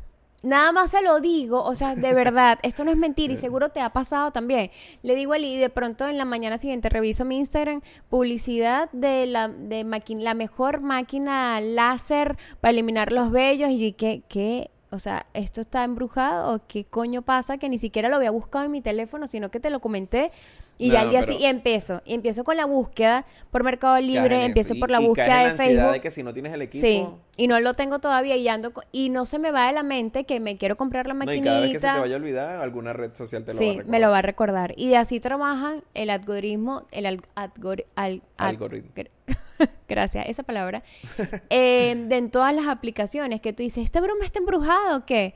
[0.44, 3.70] Nada más se lo digo, o sea, de verdad, esto no es mentira y seguro
[3.70, 4.70] te ha pasado también.
[5.02, 7.80] Le digo a Ali, de pronto en la mañana siguiente reviso mi Instagram,
[8.11, 9.85] publicidad de la, de
[10.18, 14.70] la mejor máquina láser para eliminar los vellos y yo, ¿qué, qué?
[14.90, 17.57] O sea, ¿esto está embrujado o qué coño pasa?
[17.59, 20.30] Que ni siquiera lo había buscado en mi teléfono, sino que te lo comenté.
[20.76, 22.02] Y ya No, al día pero- sí, y empiezo.
[22.04, 24.80] Y empiezo con la búsqueda por Mercado Libre, empiezo eso.
[24.80, 25.92] por Y- la y búsqueda en de la Facebook.
[25.92, 26.80] de que si no tienes el equipo.
[26.84, 27.06] Sí,
[27.37, 30.24] y no lo tengo todavía y ando y no se me va de la mente
[30.24, 31.44] que me quiero comprar la No, y maquinita.
[31.50, 33.62] cada vez que se te vaya a olvidar, alguna red social te lo va a
[33.64, 33.90] sí, recordar.
[33.90, 34.74] me lo va a recordar.
[34.76, 38.90] Y de así trabajan el algoritmo, el al- algor- al- al- Algoritmo.
[38.96, 39.10] gr-
[39.88, 40.82] Gracias, esa palabra.
[41.50, 45.34] Eh, de en todas las aplicaciones que tú dices, ¿este broma está embrujado o qué?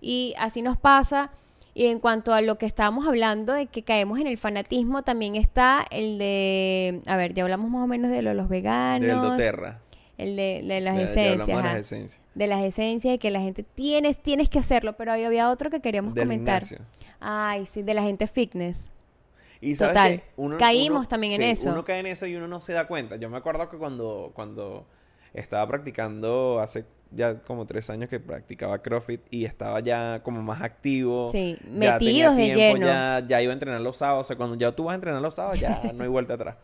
[0.00, 1.30] Y así nos pasa.
[1.80, 5.34] Y en cuanto a lo que estábamos hablando de que caemos en el fanatismo, también
[5.34, 9.08] está el de, a ver, ya hablamos más o menos de lo de los veganos.
[9.08, 9.80] Del doTERRA.
[10.18, 11.46] El de, de las Ya- esencias.
[11.46, 12.20] de las esencias.
[12.34, 15.70] De las esencias y que la gente tienes, tienes que hacerlo, pero ahí había otro
[15.70, 16.62] que queríamos Del comentar.
[16.62, 16.86] gimnasio.
[17.18, 18.90] Ay, sí, de la gente fitness.
[19.62, 20.58] Y ¿sabes Total.
[20.58, 21.70] Caímos también en eso.
[21.70, 23.16] Uno cae en eso y uno no se da cuenta.
[23.16, 24.86] Yo me acuerdo que cuando, cuando
[25.32, 30.62] estaba practicando hace ya como tres años que practicaba CrossFit y estaba ya como más
[30.62, 31.28] activo.
[31.30, 32.86] Sí, ya tenía metidos de tiempo, lleno.
[32.86, 34.26] Ya, ya iba a entrenar los sábados.
[34.26, 36.56] O sea, cuando ya tú vas a entrenar los sábados, ya no hay vuelta atrás.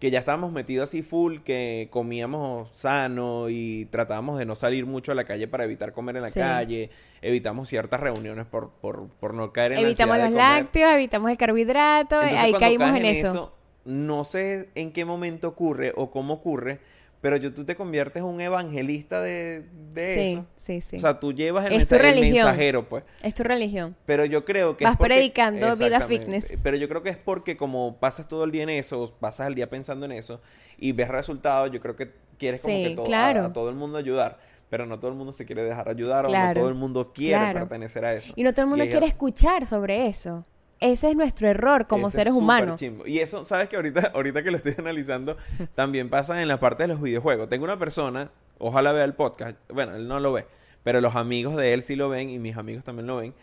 [0.00, 5.10] Que ya estábamos metidos así full, que comíamos sano y tratábamos de no salir mucho
[5.10, 6.38] a la calle para evitar comer en la Sí.
[6.38, 6.90] calle.
[7.20, 10.44] Evitamos ciertas reuniones por, por, por no caer en la Evitamos los de comer.
[10.44, 13.54] lácteos, evitamos el carbohidrato, Entonces, ahí caímos en eso.
[13.84, 16.78] No sé en qué momento ocurre o cómo ocurre,
[17.20, 20.46] pero yo, tú te conviertes en un evangelista de, de Sí, eso.
[20.56, 20.96] sí, sí.
[20.96, 23.04] O sea, tú llevas el, Es tu mensa- el mensajero, pues.
[23.22, 23.96] es tu religión.
[24.06, 26.54] Pero yo creo que Vas es porque- predicando vida fitness.
[26.62, 29.54] Pero yo creo que es porque como pasas todo el día en eso, pasas el
[29.54, 30.40] día pensando en eso
[30.78, 33.42] y ves resultados, yo creo que quieres como Sí, que todo, claro.
[33.42, 34.38] a, a todo el mundo ayudar.
[34.70, 37.32] Pero no todo el mundo se quiere dejar ayudar o no todo el mundo quiere
[37.38, 37.60] claro.
[37.60, 38.34] pertenecer a eso.
[38.36, 40.44] Y no todo el mundo quiere escuchar sobre eso.
[40.80, 42.78] Ese es nuestro error como Ese seres humanos.
[42.78, 43.06] chimbo.
[43.06, 45.36] Y eso, ¿sabes que ahorita, ahorita que lo estoy analizando,
[45.74, 47.48] también pasa en la parte de los videojuegos.
[47.48, 50.46] Tengo una persona, ojalá vea el podcast, bueno, él no lo ve,
[50.84, 53.34] pero los amigos de él sí lo ven y mis amigos también lo ven.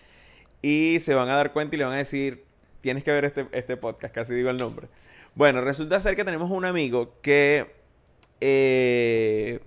[0.62, 2.46] Y se van a dar cuenta y le van a decir,
[2.82, 4.88] tienes que ver este, este podcast, casi digo el nombre.
[5.36, 7.76] Bueno, resulta ser que tenemos un amigo que
[8.40, 9.60] eh,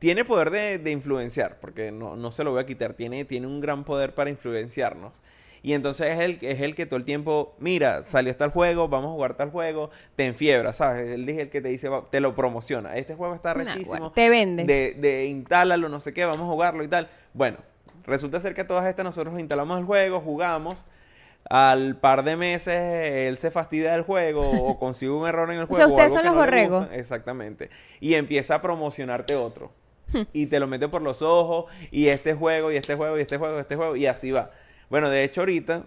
[0.00, 3.46] tiene poder de, de influenciar, porque no, no se lo voy a quitar, tiene, tiene
[3.46, 5.22] un gran poder para influenciarnos.
[5.62, 9.10] Y entonces es el, es el que todo el tiempo, mira, salió tal juego, vamos
[9.10, 11.08] a jugar tal juego, te enfiebra, ¿sabes?
[11.08, 12.96] Él es el que te dice, te lo promociona.
[12.96, 14.10] Este juego está rechísimo.
[14.10, 14.64] te vende.
[14.64, 17.08] De, de instálalo, no sé qué, vamos a jugarlo y tal.
[17.32, 17.58] Bueno,
[18.04, 20.86] resulta ser que todas estas nosotros instalamos el juego, jugamos.
[21.50, 25.64] Al par de meses él se fastidia del juego o consigue un error en el
[25.64, 25.76] O juego.
[25.76, 26.88] sea, ustedes algo son los no borregos.
[26.92, 27.70] Exactamente.
[28.00, 29.70] Y empieza a promocionarte otro.
[30.12, 30.24] Hmm.
[30.34, 31.70] y te lo mete por los ojos.
[31.90, 33.96] Y este juego, y este juego, y este juego, y este juego.
[33.96, 34.50] Y así va.
[34.90, 35.84] Bueno, de hecho, ahorita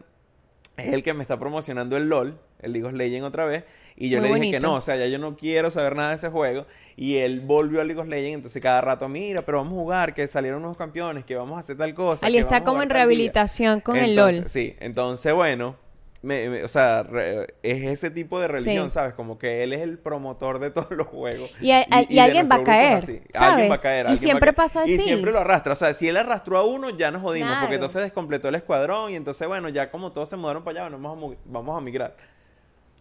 [0.77, 3.63] es el que me está promocionando el LOL, el League of Legends otra vez.
[3.97, 6.09] Y yo Muy le dije que no, o sea, ya yo no quiero saber nada
[6.09, 6.65] de ese juego.
[6.97, 10.13] Y él volvió a League of Legends, entonces cada rato, mira, pero vamos a jugar,
[10.13, 12.25] que salieron unos campeones, que vamos a hacer tal cosa.
[12.25, 13.05] Ali que está como en tal día".
[13.05, 14.49] rehabilitación con el LOL.
[14.49, 15.77] Sí, entonces bueno,
[16.25, 18.95] me- me- o sea, re- es ese tipo de religión, Sí.
[18.95, 19.13] ¿sabes?
[19.13, 21.49] Como que él es el promotor de todos los juegos.
[21.61, 23.03] Y a- y alguien va a caer.
[23.33, 24.05] Alguien va a caer.
[24.07, 25.03] Y alguien va a siempre pasa Y así.
[25.03, 25.73] siempre lo arrastra.
[25.73, 27.47] O sea, si él arrastró a uno, ya nos jodimos.
[27.49, 27.61] Claro.
[27.61, 30.89] Porque entonces descompletó el escuadrón y entonces, bueno, ya como todos se mudaron para allá,
[30.89, 32.15] bueno, vamos a, vamos a migrar.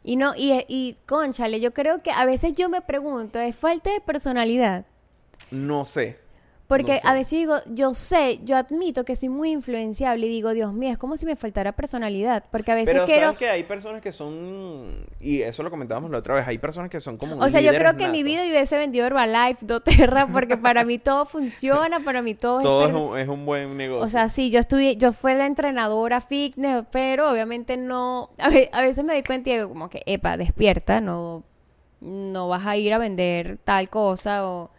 [0.02, 3.90] Y no, y, y conchale, yo creo que a veces yo me pregunto, ¿es falta
[3.90, 4.84] de personalidad?
[5.50, 6.18] No sé.
[6.76, 7.08] Porque No sé.
[7.08, 10.90] a veces digo, yo sé, yo admito que soy muy influenciable y digo, Dios mío,
[10.90, 12.44] es como si me faltara personalidad.
[12.50, 13.22] Porque a veces Pero quiero...
[13.26, 16.90] sabes que hay personas que son, y eso lo comentábamos la otra vez, hay personas
[16.90, 18.32] que son como O sea, yo creo que en mi natos.
[18.32, 22.94] vida hubiese vendido Herbalife, doTERRA, porque para mí todo funciona, para mí todo, Todo es...
[22.94, 24.04] un, es un buen negocio.
[24.04, 28.70] O sea, sí, yo estuve, yo fui la entrenadora fitness, pero obviamente no, a, ve-
[28.72, 31.42] a veces me doy cuenta y digo como que, epa, despierta, no,
[32.00, 34.70] no vas a ir a vender tal cosa o...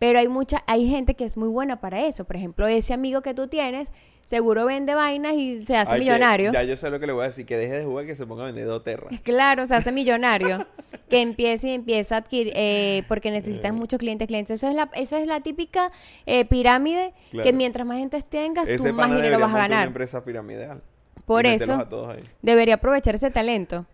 [0.00, 2.24] Pero hay mucha, hay gente que es muy buena para eso.
[2.24, 3.92] Por ejemplo, ese amigo que tú tienes,
[4.24, 6.52] seguro vende vainas y se hace Ay, que millonario.
[6.52, 8.14] Ya yo sé lo que le voy a decir, que deje de jugar y que
[8.14, 9.10] se ponga a vender doTERRA.
[9.22, 10.66] Claro, se hace millonario.
[11.10, 14.54] que empiece y empieza a adquirir, eh, porque necesitas muchos clientes, clientes.
[14.54, 15.92] Esa es la, esa es la típica
[16.24, 19.68] eh, pirámide que mientras más gente tengas, Ese tú más dinero vas a montar una
[19.68, 19.86] ganar.
[19.88, 20.80] empresa piramidal.
[21.26, 22.22] Por eso- meterlos a todos ahí.
[22.40, 23.84] Debería aprovechar ese talento.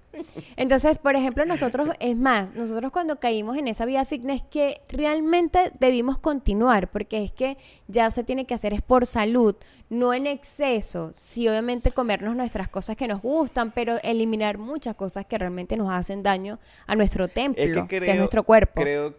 [0.57, 5.73] Entonces, por ejemplo, nosotros, es más, nosotros cuando caímos en esa vida fitness que realmente
[5.79, 7.57] debimos continuar, porque es que
[7.89, 9.55] ya se tiene que hacer es por salud,
[9.91, 11.13] no en exceso.
[11.15, 15.91] Sí, obviamente comernos nuestras cosas que nos gustan, pero eliminar muchas cosas que realmente nos
[15.91, 18.83] hacen daño a nuestro templo, Es que que, creo, es nuestro cuerpo.
[18.83, 19.15] Creo,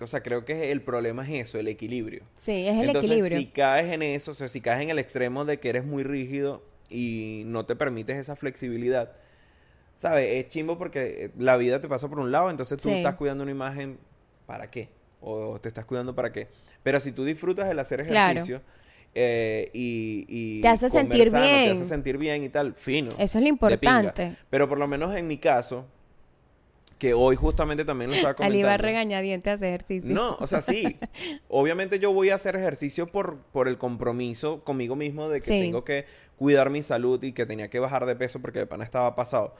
[0.00, 2.22] o sea, creo que el problema es eso, el equilibrio.
[2.36, 3.38] sí, es el Entonces, equilibrio.
[3.38, 6.02] si caes en eso, o sea, si caes en el extremo de que eres muy
[6.04, 9.12] rígido y no te permites esa flexibilidad,
[10.00, 10.32] ¿sabes?
[10.42, 12.94] Es chimbo porque eh, la vida te pasa por un lado, entonces tú Sí.
[12.94, 13.98] estás cuidando una imagen,
[14.46, 14.88] ¿para qué?
[15.20, 16.48] O te estás cuidando para qué.
[16.82, 18.30] Pero si tú disfrutas el hacer Claro.
[18.30, 18.62] ejercicio
[19.14, 21.72] eh, y, y Te hace sentir sano, te bien.
[21.72, 23.10] hace sentir bien y tal, fino.
[23.18, 24.36] Eso es lo importante.
[24.48, 25.84] Pero por lo menos en mi caso,
[26.98, 28.58] que hoy justamente también lo estaba comentando.
[28.58, 30.14] Ali va regañadiente a hacer ejercicio.
[30.14, 30.98] No, o sea, sí.
[31.48, 35.60] Obviamente yo voy a hacer ejercicio por, por el compromiso conmigo mismo de que Sí.
[35.60, 38.84] tengo que cuidar mi salud y que tenía que bajar de peso porque de pana
[38.84, 39.54] estaba pasado.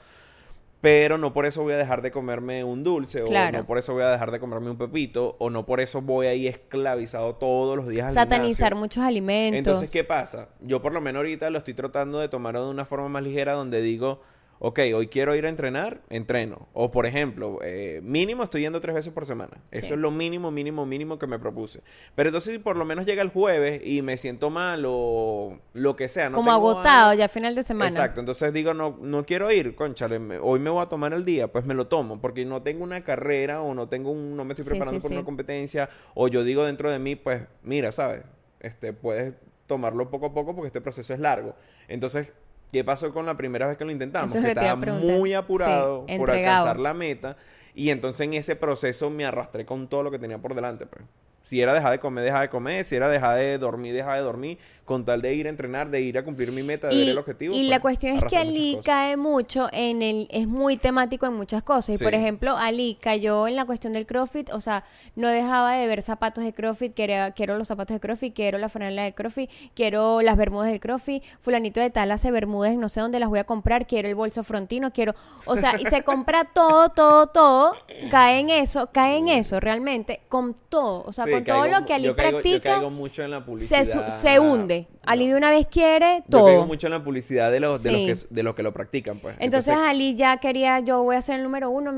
[0.81, 3.59] Pero no por eso voy a dejar de comerme un dulce, Claro.
[3.59, 6.01] o no por eso voy a dejar de comerme un pepito, o no por eso
[6.01, 9.57] voy ahí esclavizado todos los días al Satanizar muchos alimentos.
[9.59, 10.49] Entonces, ¿qué pasa?
[10.59, 13.53] Yo por lo menos ahorita lo estoy tratando de tomar de una forma más ligera
[13.53, 14.21] donde digo,
[14.63, 16.67] ok, hoy quiero ir a entrenar, entreno.
[16.73, 19.57] O por ejemplo, eh, mínimo estoy yendo tres veces por semana.
[19.71, 19.93] Eso Sí.
[19.93, 21.81] es lo mínimo, mínimo, mínimo que me propuse.
[22.13, 25.95] Pero entonces si por lo menos llega el jueves y me siento mal o lo
[25.95, 26.29] que sea.
[26.29, 27.89] No como tengo agotado ya final de semana.
[27.89, 31.25] Exacto, entonces digo, no, no quiero ir, conchale, me- hoy me voy a tomar el
[31.25, 34.45] día, pues me lo tomo, porque no tengo una carrera o no tengo un, no
[34.45, 37.91] me estoy preparando sí, por una competencia, o yo digo dentro de mí, pues, mira,
[37.91, 38.21] ¿sabes?
[38.59, 39.33] Este, puedes
[39.65, 41.55] tomarlo poco a poco porque este proceso es largo.
[41.87, 42.31] Entonces,
[42.71, 44.33] ¿qué pasó con la primera vez que lo intentamos?
[44.33, 47.37] Es que estaba muy apurado Sí, por alcanzar la meta,
[47.75, 51.03] y entonces en ese proceso me arrastré con todo lo que tenía por delante, pues.
[51.41, 52.85] Si era dejar de comer, dejar de comer.
[52.85, 54.57] Si era dejar de dormir, dejar de dormir.
[54.85, 57.17] Con tal de ir a entrenar, de ir a cumplir mi meta, de ver el
[57.17, 57.53] objetivo.
[57.53, 58.85] y pues, la cuestión es que Ali cosas.
[58.85, 61.89] cae mucho en el, es muy temático en muchas cosas.
[61.95, 62.03] Y Sí.
[62.03, 64.83] por ejemplo, Ali cayó en la cuestión del CrossFit, o sea,
[65.15, 68.67] no dejaba de ver zapatos de CrossFit, quiero, quiero los zapatos de CrossFit, quiero la
[68.67, 72.99] franela de CrossFit, quiero las bermudas del CrossFit, fulanito de tal hace bermudas, no sé
[72.99, 75.15] dónde las voy a comprar, quiero el bolso frontino, quiero,
[75.45, 77.75] o sea, y se compra todo, todo, todo,
[78.09, 81.85] cae en eso, cae en eso realmente, con todo, o sea, Sí, con todo lo
[81.85, 82.69] que Ali yo caigo- practica.
[82.69, 84.07] Yo caigo mucho en la se, publicidad.
[84.09, 84.87] se hunde.
[85.03, 86.65] Ali de una vez quiere Yo caigo todo.
[86.67, 88.07] mucho en la publicidad de los, de Sí.
[88.07, 89.35] los, que, de los que lo practican, pues.
[89.39, 91.91] Entonces, Ali ya quería, yo voy a ser el número uno,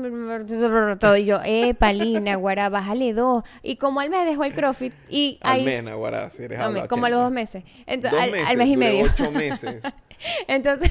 [0.98, 1.16] todo.
[1.16, 3.42] Y yo, eh, Palina, guara, bájale dos.
[3.62, 5.64] Y como al mes dejó el CrossFit y al ahí.
[5.64, 7.22] mes, Naguará, si eres No, como a los 80.
[7.24, 7.64] dos meses.
[7.86, 9.04] Entonces, Dos al, meses, al mes y medio.
[9.12, 9.76] ocho meses.
[10.48, 10.90] Entonces,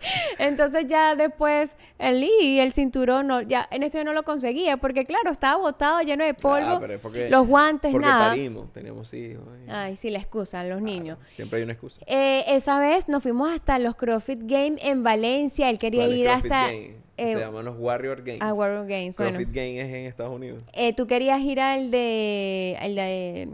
[0.38, 5.04] entonces ya después el y el cinturón no, ya en este no lo conseguía porque
[5.04, 8.28] claro, estaba botado, lleno de polvo, Ah, pero porque- los guantes, Porque nada.
[8.30, 9.44] parimos, teníamos hijos.
[9.66, 11.18] y- Ay, sí, la excusa, los niños.
[11.30, 12.02] Siempre hay una excusa.
[12.06, 15.68] Eh, esa vez nos fuimos hasta los CrossFit Games en Valencia.
[15.70, 16.94] Él quería ¿Cuál es ir CrossFit hasta Game?
[17.16, 18.42] eh, Se llaman los Warrior Games.
[18.42, 19.16] a Warrior Games.
[19.16, 20.62] Bueno, CrossFit Game es en Estados Unidos.
[20.72, 23.48] eh, tú querías ir al de, al de,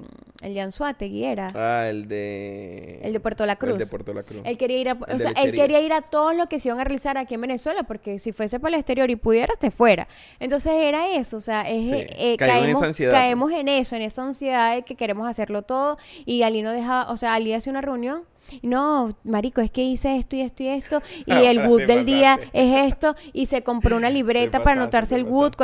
[0.44, 3.00] el de Anzuategui era, Ah, el de...
[3.02, 3.72] el de Puerto La Cruz.
[3.74, 4.42] El de Puerto La Cruz.
[4.44, 6.80] Él quería ir a, o sea, él quería ir a todos los que se iban
[6.80, 10.06] a realizar aquí en Venezuela, porque si fuese para el exterior y pudiera, te fuera.
[10.40, 13.68] Entonces era eso, o sea, es, Sí, eh, caigo en caemos, esa ansiedad, caemos en
[13.68, 17.34] eso, en esa ansiedad de que queremos hacerlo todo, y Ali no dejaba, o sea,
[17.34, 18.22] Ali hace una reunión.
[18.62, 22.04] No, marico, es que hice esto y esto y esto, y Ah, el wood del
[22.04, 25.54] día es esto, y se compró una libreta para anotarse el wood.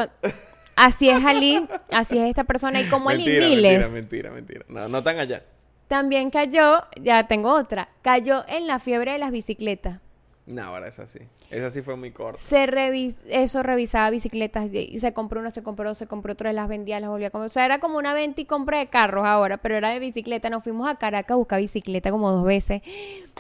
[0.83, 3.91] Así es Ali, así es esta persona, y como Ali mentira, miles.
[3.91, 4.65] mentira, mentira, mentira.
[4.69, 5.45] No, no tan allá.
[5.89, 10.01] También cayó, ya tengo otra, cayó en la fiebre de las bicicletas.
[10.47, 11.19] No, ahora es así.
[11.51, 12.41] Esa sí fue muy corta.
[12.41, 16.53] Se revis eso revisaba bicicletas y se compró una, se compró dos, se compró otra,
[16.55, 17.47] las vendía, las volvía a comprar.
[17.47, 20.49] O sea, era como una venta y compra de carros ahora, pero era de bicicleta.
[20.49, 22.81] Nos fuimos a Caracas a buscar bicicleta como dos veces.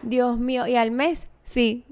[0.02, 1.84] Dios mío, y al mes, sí,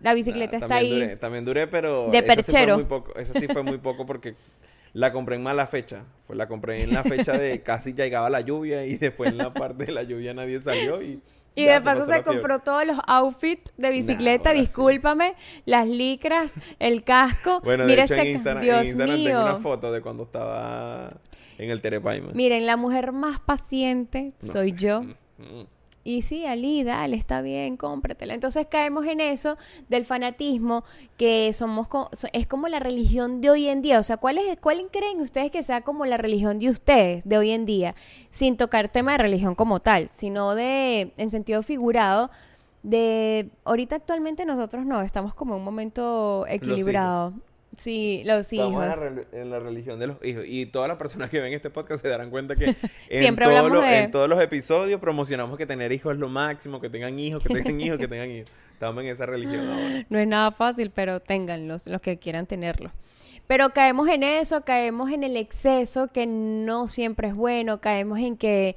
[0.00, 0.90] la bicicleta Ah, está ahí.
[0.90, 2.08] Duré, también duré, pero.
[2.10, 2.74] De esa sí fue perchero.
[2.76, 3.14] muy poco.
[3.16, 4.34] Esa sí fue muy poco porque
[4.94, 6.06] la compré en mala fecha.
[6.26, 9.52] Fue, la compré en la fecha de casi llegaba la lluvia y después en la
[9.52, 11.20] parte de la lluvia nadie salió y.
[11.56, 14.58] Y ya de paso se compró todos los outfits de bicicleta, sí.
[14.60, 15.36] discúlpame,
[15.66, 17.60] las licras, el casco.
[17.60, 19.28] Bueno, Mira de hecho este en Instagram, Dios en Instagram mío.
[19.28, 21.12] tengo una foto de cuando estaba
[21.58, 22.32] en el Terepaima.
[22.32, 24.76] Miren, la mujer más paciente No soy sé.
[24.78, 25.02] yo.
[25.02, 25.66] Mm, mm.
[26.06, 28.34] Y sí, Ali, dale, está bien, cómpratela.
[28.34, 29.56] Entonces caemos en eso
[29.88, 30.84] del fanatismo,
[31.16, 33.98] que somos co- es como la religión de hoy en día.
[33.98, 37.38] O sea, ¿cuál, es, ¿cuál creen ustedes que sea como la religión de ustedes de
[37.38, 37.94] hoy en día?
[38.28, 42.30] Sin tocar tema de religión como tal, sino de, en sentido figurado,
[42.82, 47.32] de ahorita actualmente nosotros no, estamos como en un momento equilibrado.
[47.76, 48.66] Sí, los hijos.
[48.68, 50.44] Estamos en la, rel- en la religión de los hijos.
[50.46, 52.64] Y todas las personas que ven este podcast se darán cuenta que
[53.08, 56.18] en, Siempre todos hablamos los- de- en todos los episodios promocionamos que tener hijos es
[56.20, 58.50] lo máximo, que tengan hijos, que tengan hijos, que tengan hijos.
[58.72, 60.04] Estamos en esa religión ahora.
[60.10, 62.90] No es nada fácil, pero ténganlos, los que quieran tenerlo.
[63.46, 68.36] Pero caemos en eso, caemos en el exceso que no siempre es bueno, caemos en
[68.38, 68.76] que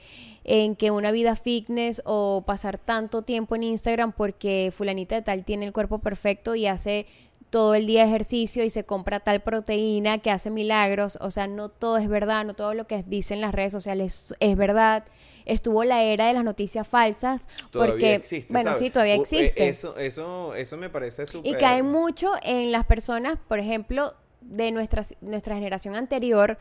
[0.50, 5.44] en que una vida fitness o pasar tanto tiempo en Instagram porque fulanita de tal
[5.44, 7.06] tiene el cuerpo perfecto y hace
[7.50, 11.70] todo el día ejercicio y se compra tal proteína que hace milagros, o sea, no
[11.70, 15.06] todo es verdad, no todo lo que dicen las redes sociales es verdad.
[15.46, 17.42] Estuvo la era de las noticias falsas
[17.72, 18.52] Todavía porque existe.
[18.52, 18.80] bueno, ¿sabes?
[18.80, 19.70] sí, todavía eh, existe.
[19.70, 21.52] Eso, eso, eso me parece súper.
[21.52, 26.58] Y cae mucho en las personas, por ejemplo, de nuestra, nuestra generación anterior,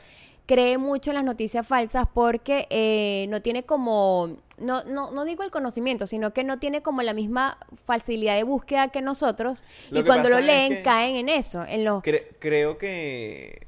[0.46, 5.42] cree mucho en las noticias falsas porque eh, no tiene como, no, no, no digo
[5.42, 9.64] el conocimiento, sino que no tiene como la misma facilidad de búsqueda que nosotros.
[9.90, 12.78] Lo y que cuando lo es leen, que- caen en eso, en, los, Cre- creo
[12.78, 13.66] que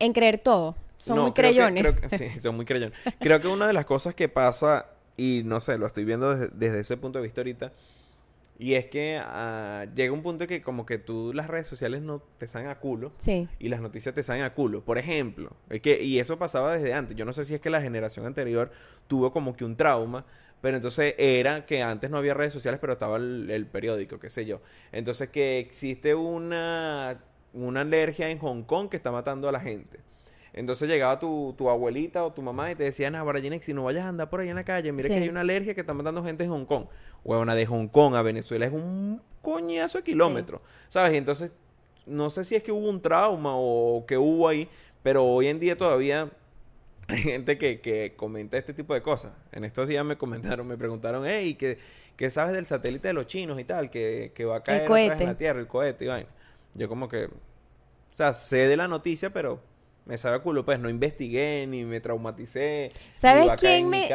[0.00, 0.74] en creer todo.
[0.96, 1.84] Son No, muy creo que- creyones.
[1.96, 2.98] creo que- sí, son muy creyones.
[3.20, 6.48] Creo que una de las cosas que pasa, y no sé, lo estoy viendo desde,
[6.54, 7.72] desde ese punto de vista ahorita,
[8.60, 12.20] Y es que ah, llega un punto que como que tú las redes sociales no
[12.38, 13.48] te salen a culo Sí.
[13.60, 14.84] y las noticias te salen a culo.
[14.84, 17.16] Por ejemplo, es que, y eso pasaba desde antes.
[17.16, 18.70] Yo no sé si es que la generación anterior
[19.06, 20.26] tuvo como que un trauma,
[20.60, 24.28] pero entonces era que antes no había redes sociales, pero estaba el, el periódico, qué
[24.28, 24.60] sé yo.
[24.90, 27.20] Entonces que existe una,
[27.52, 30.00] una alergia en Hong Kong que está matando a la gente.
[30.58, 33.84] Entonces llegaba tu, tu abuelita o tu mamá y te decía, nah, Ginex, si no
[33.84, 35.14] vayas a andar por ahí en la calle, mira Sí.
[35.14, 36.86] que hay una alergia que está matando gente en Hong Kong.
[37.24, 41.14] Huevona, de Hong Kong a Venezuela es un coñazo de kilómetros, ¿sabes?
[41.14, 41.52] Y entonces,
[42.06, 44.68] no sé si es que hubo un trauma o que hubo ahí,
[45.04, 46.28] pero hoy en día todavía
[47.08, 49.32] hay gente que, que comenta este tipo de cosas.
[49.52, 51.78] En estos días me comentaron, me preguntaron, hey, ¿qué,
[52.16, 53.90] qué sabes del satélite de los chinos y tal?
[53.90, 55.22] Que, que va a caer vez cohete.
[55.22, 56.28] en la Tierra, el cohete y vaina.
[56.74, 57.30] Yo como que, o
[58.12, 59.60] sea, sé de la noticia, pero
[60.08, 62.88] me sabe a culo, pues no investigué ni me traumaticé.
[63.14, 64.08] ¿Sabes quién me...?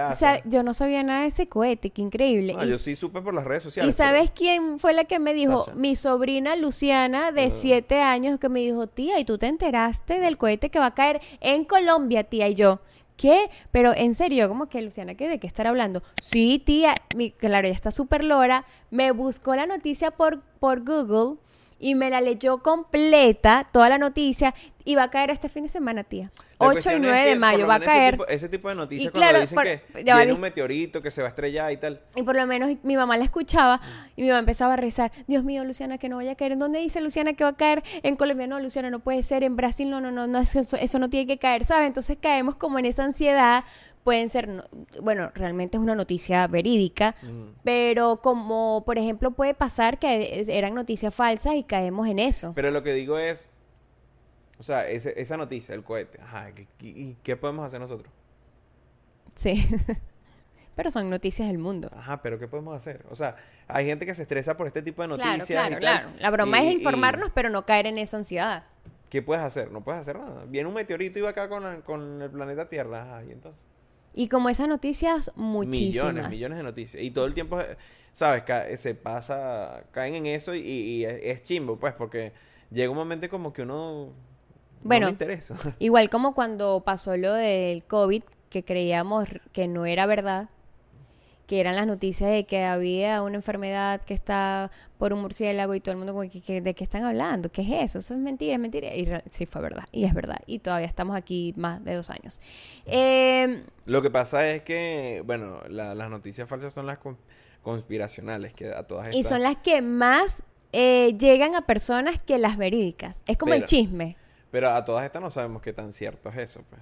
[0.45, 2.55] Yo no sabía nada de ese cohete, qué increíble.
[2.57, 3.95] Ah, Y yo sí supe por las redes ¿Y sociales.
[3.95, 5.63] sabes quién fue la que me dijo?
[5.65, 5.75] Sacha.
[5.77, 7.49] Mi sobrina Luciana, de Ah.
[7.51, 10.93] 7 años, que me dijo, tía, ¿y tú te enteraste del cohete que va a
[10.95, 12.47] caer en Colombia, tía?
[12.49, 12.79] Y yo,
[13.15, 13.51] ¿qué?
[13.71, 16.01] Pero en serio, como que Luciana, ¿qué, ¿de qué estar hablando?
[16.19, 18.65] Sí, tía, mi, claro, ella está súper lora.
[18.89, 21.37] Me buscó la noticia por, por Google
[21.83, 24.53] y me la leyó completa, toda la noticia,
[24.85, 26.31] y va a caer este fin de semana, tía.
[26.59, 28.13] La 8 y cuestión es 9 que, de mayo va a caer.
[28.13, 31.11] tipo- Ese tipo, de noticias Y cuando claro, dicen por- que viene un meteorito que
[31.11, 32.01] se va a estrellar y tal.
[32.15, 33.81] Y por lo menos mi mamá la escuchaba
[34.15, 36.53] y mi mamá empezaba a rezar, Dios mío, Luciana, que no vaya a caer.
[36.53, 37.83] ¿En dónde dice Luciana que va a caer?
[38.01, 39.43] En Colombia, no, Luciana, no puede ser.
[39.43, 41.87] En Brasil, no, no, no, no es eso, eso no tiene que caer, ¿sabes?
[41.87, 43.63] Entonces caemos como en esa ansiedad.
[44.03, 44.63] Pueden ser, no-
[45.01, 47.55] bueno, realmente es una noticia verídica, Mm.
[47.63, 52.51] pero como, por ejemplo, puede pasar que eran noticias falsas y caemos en eso.
[52.55, 53.47] Pero lo que digo es,
[54.59, 58.11] o sea, ese- esa noticia, el cohete, ajá, ¿qué- qué- ¿y qué podemos hacer nosotros?
[59.35, 59.53] Sí.
[60.75, 61.89] pero son noticias del mundo.
[61.95, 63.05] Ajá, pero ¿qué podemos hacer?
[63.09, 63.35] O sea,
[63.67, 65.47] hay gente que se estresa por este tipo de Claro, noticias.
[65.67, 66.09] claro, y tal, claro.
[66.19, 68.65] La broma y- es y informarnos, pero no caer en esa ansiedad.
[69.09, 69.71] ¿Qué puedes hacer?
[69.71, 70.43] No puedes hacer nada.
[70.47, 73.63] Viene un meteorito y va acá con, con el planeta Tierra, ajá, y entonces.
[74.13, 76.13] Y como esas noticias, muchísimas.
[76.13, 77.03] Millones, millones de noticias.
[77.03, 77.77] Y todo el tiempo, eh,
[78.11, 78.43] ¿sabes?
[78.43, 82.31] Ca- se pasa, caen en eso y, es chimbo, pues, porque
[82.71, 84.09] llega un momento como que uno...
[84.83, 85.07] Bueno.
[85.07, 85.55] No me interesa.
[85.79, 90.49] Igual como cuando pasó lo del COVID, que creíamos que no era verdad,
[91.53, 95.81] que eran las noticias de que había una enfermedad que está por un murciélago y
[95.81, 97.51] todo el mundo como ¿de qué están hablando?
[97.51, 97.99] ¿Qué es eso?
[97.99, 98.95] Eso es mentira, es mentira.
[98.95, 100.39] Y sí fue verdad, y es verdad.
[100.47, 102.39] Y todavía estamos aquí más de dos años.
[102.87, 107.19] Eh, Lo que pasa es que, bueno, la- las noticias falsas son las con-
[107.61, 109.19] conspiracionales, que a todas estas...
[109.19, 110.41] y son las que más
[110.71, 113.21] eh, llegan a personas que las verídicas.
[113.27, 114.17] Es como el chisme.
[114.49, 116.81] Pero a todas estas no sabemos qué tan cierto es eso, pues.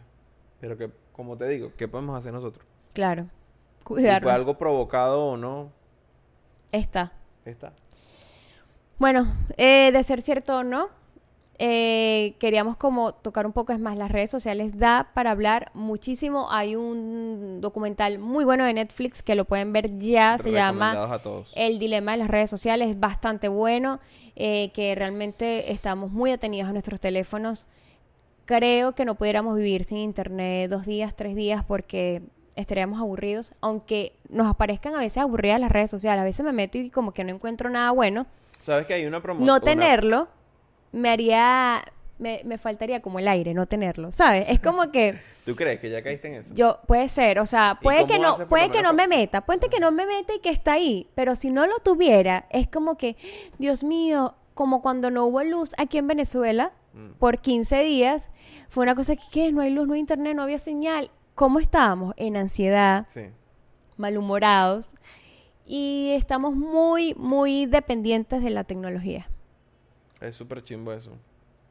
[0.62, 2.66] Pero que, como te digo, ¿qué podemos hacer nosotros?
[2.94, 3.28] Claro.
[3.88, 5.72] Si fue algo provocado o no,
[6.72, 7.12] Está.
[7.46, 7.74] está.
[8.98, 9.28] Bueno,
[9.58, 10.90] eh, de ser cierto o no,
[11.64, 16.52] eh, queríamos como tocar un poco es más las redes sociales da para hablar muchísimo.
[16.52, 21.20] Hay un documental muy bueno de Netflix que lo pueden ver ya, se llama.
[21.56, 24.00] El dilema de las redes sociales, es bastante bueno,
[24.36, 27.68] eh, que realmente estamos muy atenidos a nuestros teléfonos.
[28.46, 32.24] Creo que no pudiéramos vivir sin internet dos días, tres días porque
[32.56, 36.22] estaríamos aburridos, aunque nos aparezcan a veces aburridas las redes sociales.
[36.22, 38.26] A veces me meto y como que no encuentro nada bueno
[38.60, 39.48] ¿Sabes que hay una promoción?
[39.48, 40.28] no tenerlo
[40.92, 41.84] me haría
[42.20, 45.90] me, me faltaría como el aire no tenerlo sabes es como que ¿Tú crees que
[45.90, 46.54] ya caíste en eso?
[46.54, 49.70] yo puede ser o sea ¿Y puede que no puede que no me meta puede
[49.70, 52.98] que no me meta y que está ahí pero si no lo tuviera es como
[52.98, 53.16] que
[53.58, 57.14] Dios mío como cuando no hubo luz aquí en Venezuela Mm.
[57.20, 58.32] por 15 días
[58.68, 59.52] fue una cosa que ¿qué?
[59.54, 63.26] no hay luz no hay internet no había señal cómo estábamos en ansiedad Sí.
[63.98, 64.96] malhumorados
[65.66, 69.28] y estamos muy muy dependientes de la tecnología
[70.20, 71.12] Es súper chimbo eso.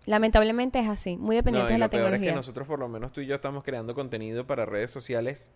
[0.07, 2.31] Lamentablemente es así, muy No, dependientes y de la lo peor es tecnología.
[2.33, 5.53] que nosotros, por lo menos tú y yo, estamos creando contenido para redes sociales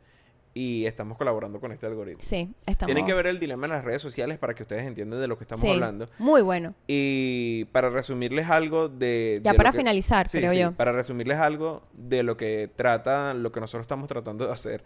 [0.57, 2.21] y estamos colaborando con este algoritmo.
[2.23, 2.87] Sí, estamos.
[2.89, 5.37] Tienen que ver el dilema en las redes sociales para que ustedes entiendan de lo
[5.37, 6.09] que estamos Sí, hablando.
[6.19, 6.75] Muy bueno.
[6.87, 9.41] Y para resumirles algo de...
[9.43, 10.73] Ya de para lo que- finalizar, Sí, creo sí, yo.
[10.73, 14.85] Para resumirles algo de lo que trata, lo que nosotros estamos tratando de hacer,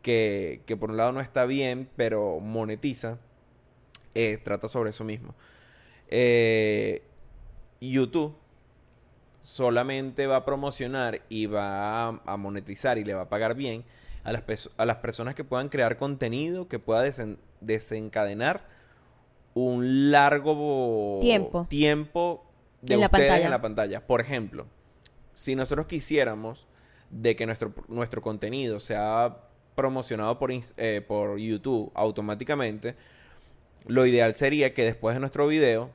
[0.00, 3.18] que, que por un lado no está bien, pero monetiza,
[4.14, 5.34] eh, trata sobre eso mismo.
[6.08, 7.02] Eh,
[7.80, 8.36] YouTube
[9.42, 13.84] solamente va a promocionar y va a, a monetizar y le va a pagar bien
[14.24, 18.66] a las, a las personas que puedan crear contenido que pueda desen- desencadenar
[19.54, 21.66] un largo Tiempo.
[21.68, 22.44] tiempo
[22.82, 23.44] de En la ustedes pantalla.
[23.44, 24.06] en la pantalla.
[24.06, 24.66] Por ejemplo,
[25.34, 26.66] si nosotros quisiéramos
[27.10, 29.38] de que nuestro, nuestro contenido sea
[29.74, 32.94] promocionado por, eh, por YouTube automáticamente,
[33.86, 35.90] lo ideal sería que después de nuestro video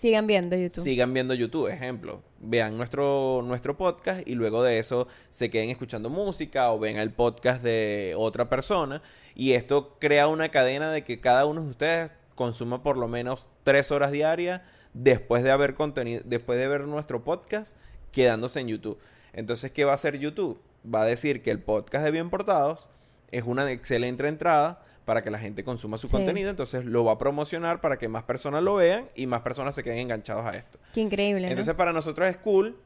[0.00, 0.82] Sigan viendo YouTube.
[0.82, 6.08] sigan viendo YouTube, ejemplo, vean nuestro, nuestro podcast y luego de eso se queden escuchando
[6.08, 9.02] música o ven el podcast de otra persona
[9.34, 13.46] y esto crea una cadena de que cada uno de ustedes consuma por lo menos
[13.62, 14.62] tres horas diarias
[14.94, 17.76] después de haber contenido, después de ver nuestro podcast
[18.10, 18.98] quedándose en YouTube.
[19.34, 20.62] Entonces, ¿qué va a hacer YouTube?
[20.82, 22.88] Va a decir que el podcast de Bien Portados
[23.32, 26.12] es una excelente entrada para que la gente consuma su Sí.
[26.16, 29.74] contenido, entonces lo va a promocionar para que más personas lo vean y más personas
[29.74, 30.78] se queden enganchados a esto.
[30.94, 31.42] Qué increíble.
[31.42, 31.48] ¿no?
[31.48, 32.78] Entonces para nosotros es cool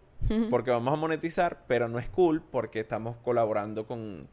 [0.49, 4.27] porque vamos a monetizar, pero no es cool porque estamos colaborando con,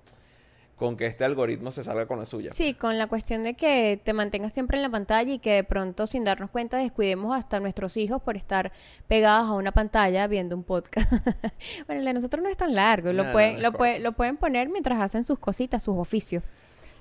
[0.78, 2.54] con que este algoritmo se salga con la suya.
[2.54, 5.64] Sí, con la cuestión de que te mantengas siempre en la pantalla y que de
[5.66, 8.72] pronto sin darnos cuenta descuidemos hasta nuestros hijos por estar
[9.10, 11.12] pegados a una pantalla viendo un podcast.
[11.88, 14.38] bueno, el de nosotros no es tan largo, No, pueden, no lo, puede- lo pueden
[14.38, 16.42] poner mientras hacen sus cositas, sus oficios.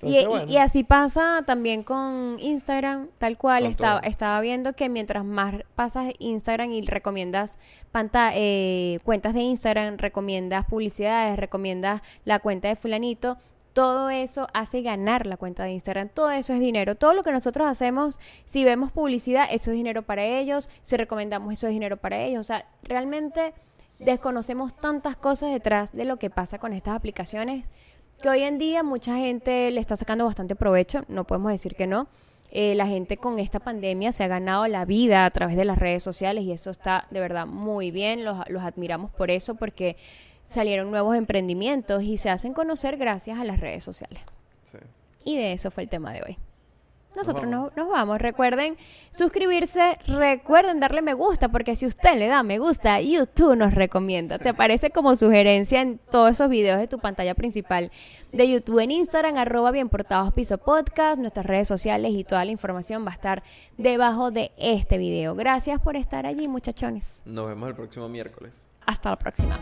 [0.03, 0.53] Y, Entonces, y- bueno.
[0.53, 3.63] y así pasa también con Instagram, tal cual.
[3.65, 4.11] Con Estaba, todo.
[4.11, 7.59] estaba viendo que mientras más pasas Instagram y recomiendas
[7.93, 13.37] panta eh, cuentas de Instagram, recomiendas publicidades, recomiendas la cuenta de fulanito,
[13.73, 16.09] todo eso hace ganar la cuenta de Instagram.
[16.09, 16.97] Todo eso es dinero.
[16.97, 20.71] Todo lo que nosotros hacemos, si vemos publicidad, eso es dinero para ellos.
[20.83, 22.41] Si recomendamos, eso es dinero para ellos.
[22.41, 23.55] O sea, realmente
[24.01, 27.67] desconocemos tantas cosas detrás de lo que pasa con estas aplicaciones
[28.21, 31.87] que hoy en día mucha gente le está sacando bastante provecho, no podemos decir que
[31.87, 32.09] no.
[32.53, 35.79] Eh, la gente con esta pandemia se ha ganado la vida a través de las
[35.79, 39.97] redes sociales y eso está de verdad muy bien, los, los admiramos por eso porque
[40.43, 44.21] salieron nuevos emprendimientos y se hacen conocer gracias a las redes sociales.
[44.65, 44.79] Sí.
[45.25, 46.39] Y de eso fue el tema de hoy.
[47.17, 48.21] Nosotros nos, nos vamos.
[48.21, 48.77] Recuerden
[49.11, 54.39] suscribirse, recuerden darle me gusta, porque si usted le da me gusta, YouTube nos recomienda.
[54.39, 57.91] ¿Te parece como sugerencia en todos esos videos de tu pantalla principal
[58.33, 62.53] de YouTube en Instagram, arroba bien portados piso podcast, nuestras redes sociales y toda la
[62.53, 63.43] información va a estar
[63.77, 65.35] debajo de este video.
[65.35, 67.21] Gracias por estar allí, muchachones.
[67.25, 68.71] Nos vemos el próximo miércoles.
[68.87, 69.59] Hasta la próxima.